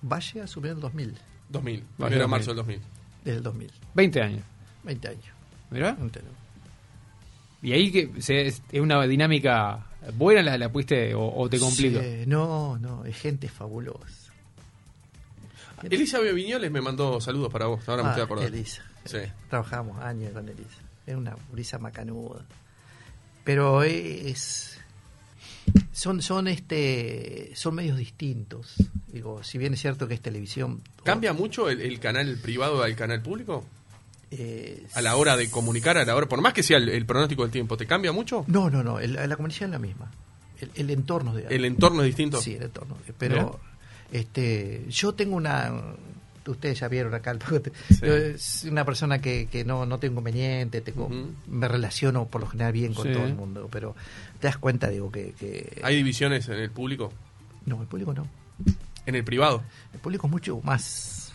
[0.03, 1.15] Valle asumió en el 2000.
[1.49, 1.81] 2000.
[1.81, 2.29] Vale, Primero de 2000.
[2.31, 2.81] marzo del 2000.
[3.25, 3.71] Desde el 2000.
[3.95, 4.43] 20 años.
[4.85, 5.25] 20 años.
[5.71, 5.97] ¿Mirá?
[7.63, 9.85] Y ahí que se- es una dinámica
[10.17, 12.01] buena la, la pusiste o, o te complica.
[12.01, 14.33] Sí, no, no, es gente fabulosa.
[15.83, 17.87] Elisa Viñoles me mandó saludos para vos.
[17.89, 18.55] Ahora me Ah, estoy acordando.
[18.57, 18.83] Elisa.
[19.05, 19.19] Sí.
[19.51, 20.79] Trabajamos años con Elisa.
[21.07, 22.45] Es una brisa macanuda.
[23.45, 24.79] Pero es.
[25.93, 28.75] Son, son este son medios distintos.
[29.09, 30.81] Digo, si bien es cierto que es televisión.
[31.05, 33.65] ¿Cambia mucho el, el canal privado al canal público?
[34.31, 37.07] eh, A la hora de comunicar, a la hora, por más que sea el, el
[37.07, 38.45] pronóstico del tiempo, ¿te cambia mucho?
[38.49, 38.99] No, no, no.
[39.01, 40.11] el- la comunicación es la misma.
[40.61, 42.41] El, el entorno de ¿El entorno es distinto?
[42.43, 42.97] Sí, el entorno.
[43.19, 43.61] Pero
[44.13, 45.73] este, yo tengo una.
[46.53, 47.37] Ustedes ya vieron acá.
[47.89, 47.97] Sí.
[48.03, 51.09] Yo es una persona que, que no, no tengo inconveniente, tengo,
[51.49, 53.13] me relaciono por lo general bien con Sí.
[53.13, 53.95] todo el mundo, pero
[54.41, 55.33] te das cuenta, digo, que.
[55.33, 57.13] que ¿Hay divisiones en el público?
[57.65, 58.27] No, el público no.
[59.07, 59.63] ¿En el privado?
[59.93, 61.33] El público es mucho más.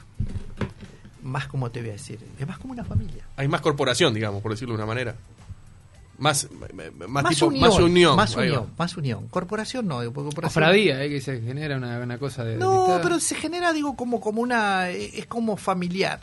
[1.23, 3.23] Más como te voy a decir, es más como una familia.
[3.37, 5.15] Hay más corporación, digamos, por decirlo de una manera.
[6.21, 8.15] Más, más, Más, tipo, unión, más unión.
[8.15, 9.27] Más unión, más unión.
[9.29, 11.01] Corporación no, digo, porque corporación.
[11.01, 12.57] Eh, que se genera una, una cosa de.
[12.57, 13.01] No, amistad.
[13.01, 14.89] pero se genera, digo, como, como una.
[14.91, 16.19] Es como familiar.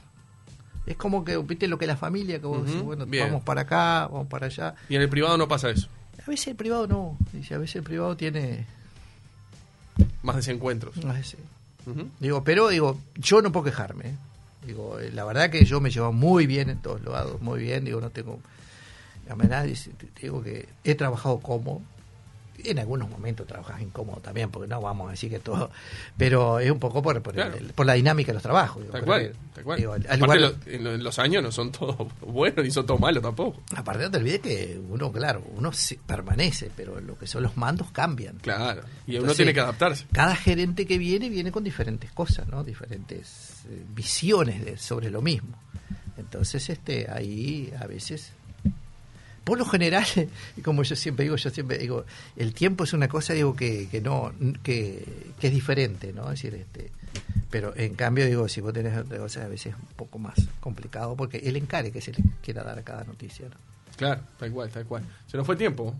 [0.86, 3.26] Es como que, viste, lo que es la familia, que vos decís, bueno, bien.
[3.26, 4.76] vamos para acá, vamos para allá.
[4.88, 5.88] Y en el privado no pasa eso.
[6.24, 7.18] A veces el privado no.
[7.32, 8.66] Dice, a veces el privado tiene.
[10.22, 10.96] Más desencuentros.
[10.99, 11.38] No sé.
[11.86, 12.09] Ujú.
[12.20, 14.11] Digo, pero digo, yo no puedo quejarme.
[14.11, 14.14] ¿eh?
[14.64, 17.84] Digo, eh, la verdad que yo me llevo muy bien en todos lados, muy bien.
[17.84, 18.38] Digo, no tengo
[19.31, 19.91] amenazas.
[20.20, 21.81] Digo que he trabajado cómodo.
[22.64, 25.70] En algunos momentos trabajas incómodo también, porque no vamos a decir que todo.
[26.16, 28.83] Pero es un poco por, por, el- por la dinámica de los trabajos.
[28.83, 29.79] digo, Tal cual, que- tal cual.
[29.79, 33.22] digo, al- al Aparte, en, los años no son todos buenos ni son todos malos
[33.22, 33.62] tampoco.
[33.76, 37.57] Aparte no te olvides que uno, claro, uno se- permanece, pero lo que son los
[37.57, 38.39] mandos cambian.
[38.39, 38.83] Claro.
[39.07, 40.07] Y uno tiene que adaptarse.
[40.11, 42.64] Cada gerente que viene viene con diferentes cosas, ¿no?
[42.64, 45.57] Diferentes eh, visiones de, sobre lo mismo.
[46.16, 48.33] Entonces, este, ahí a veces,
[49.49, 50.05] por lo general,
[50.59, 52.05] y como yo siempre digo, yo siempre digo,
[52.36, 54.30] el tiempo es una cosa, digo que, que no,
[54.62, 55.03] que,
[55.40, 56.24] que es diferente, ¿no?
[56.24, 56.92] Es decir, este,
[57.49, 60.34] pero en cambio digo, si vos tenés otra cosa, a veces es un poco más
[60.61, 63.57] complicado porque el encare que se le quiera dar a cada noticia, ¿no?
[63.96, 65.03] Claro, tal cual, tal cual.
[65.26, 65.92] Se nos fue el tiempo.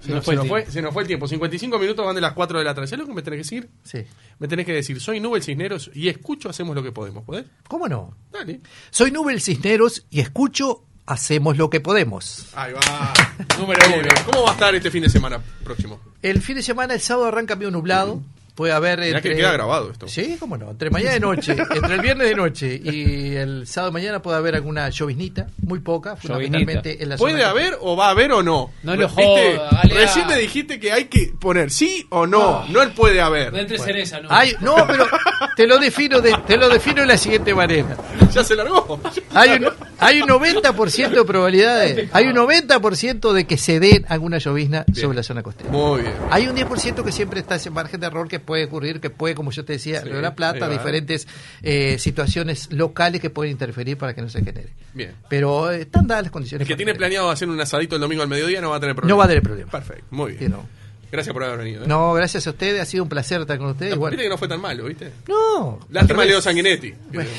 [0.00, 0.70] Se No, nos fue el nos tiempo.
[0.72, 1.28] se nos fue el tiempo.
[1.28, 2.88] 55 minutos van de las 4 de la tarde.
[2.88, 3.70] ¿Sabes lo que me tenés que decir?
[3.84, 4.04] Sí.
[4.38, 7.24] Me tenés que decir, soy Nubel Cisneros y escucho, hacemos lo que podemos.
[7.24, 7.46] ¿Podés?
[7.66, 8.14] ¿Cómo no?
[8.30, 8.60] Dale.
[8.90, 12.44] Soy Nubel Cisneros y escucho Hacemos lo que podemos.
[12.54, 13.14] Ahí va.
[13.58, 14.08] Número uno.
[14.26, 15.98] ¿Cómo va a estar este fin de semana próximo?
[16.20, 18.20] El fin de semana, el sábado arranca medio nublado.
[18.58, 18.98] Puede haber.
[18.98, 20.08] Mirá que queda grabado esto.
[20.08, 20.68] Sí, cómo no.
[20.72, 24.36] Entre mañana de noche, entre el viernes de noche y el sábado de mañana puede
[24.36, 27.50] haber alguna lloviznita, muy poca, fundamentalmente en la ¿Puede zona.
[27.50, 28.72] haber o va a haber o no?
[28.82, 29.22] No lo ¿Viste?
[29.24, 32.66] joda, dale a- Recién me dijiste que hay que poner sí o no.
[32.68, 33.52] No el puede haber.
[33.52, 34.28] No entres en esa, ¿no?
[34.28, 35.06] Hay, no, pero
[35.54, 37.96] te lo defino de, te lo defino de la siguiente manera.
[38.34, 39.00] Ya se largó.
[39.32, 44.36] Hay un, hay un 90% de probabilidades, hay un 90% de que se den alguna
[44.36, 45.70] llovizna sobre la zona costera.
[45.70, 46.12] Muy bien.
[46.30, 49.34] Hay un 10% que siempre está ese margen de error que puede ocurrir, que puede,
[49.34, 51.28] como yo te decía, Sí, Río de la Plata, diferentes
[51.62, 54.70] eh, situaciones locales que pueden interferir para que no se genere.
[54.94, 55.12] Bien.
[55.28, 56.62] Pero eh, están dadas las condiciones.
[56.66, 58.96] El que tiene planeado hacer un asadito el domingo al mediodía no va a tener
[58.96, 59.12] problema.
[59.12, 59.70] No va a tener problema.
[59.70, 60.52] Perfecto, muy Sí, bien.
[60.52, 60.66] no.
[61.12, 61.84] Gracias por haber venido.
[61.84, 61.86] ¿eh?
[61.86, 63.96] No, gracias a ustedes, ha sido un placer estar con ustedes.
[63.96, 65.12] Bueno, Viste que no fue tan malo, ¿viste?
[65.28, 66.40] no, Lástima Leo.
[66.40, 66.94] Sanguinetti.
[67.12, 67.30] Bueno,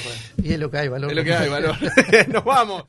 [0.44, 1.10] y es lo que hay, valor.
[1.10, 1.76] Es lo que hay, valor.
[2.30, 2.84] Nos vamos.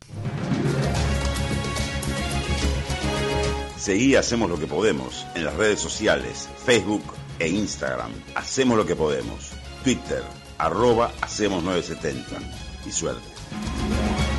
[3.78, 7.02] Seguí Hacemos lo que podemos en las redes sociales, Facebook
[7.40, 8.12] e Instagram.
[8.36, 9.50] Hacemos lo que podemos.
[9.82, 10.22] Twitter,
[10.58, 12.38] arroba Hacemos 970.
[12.86, 14.29] Y suerte.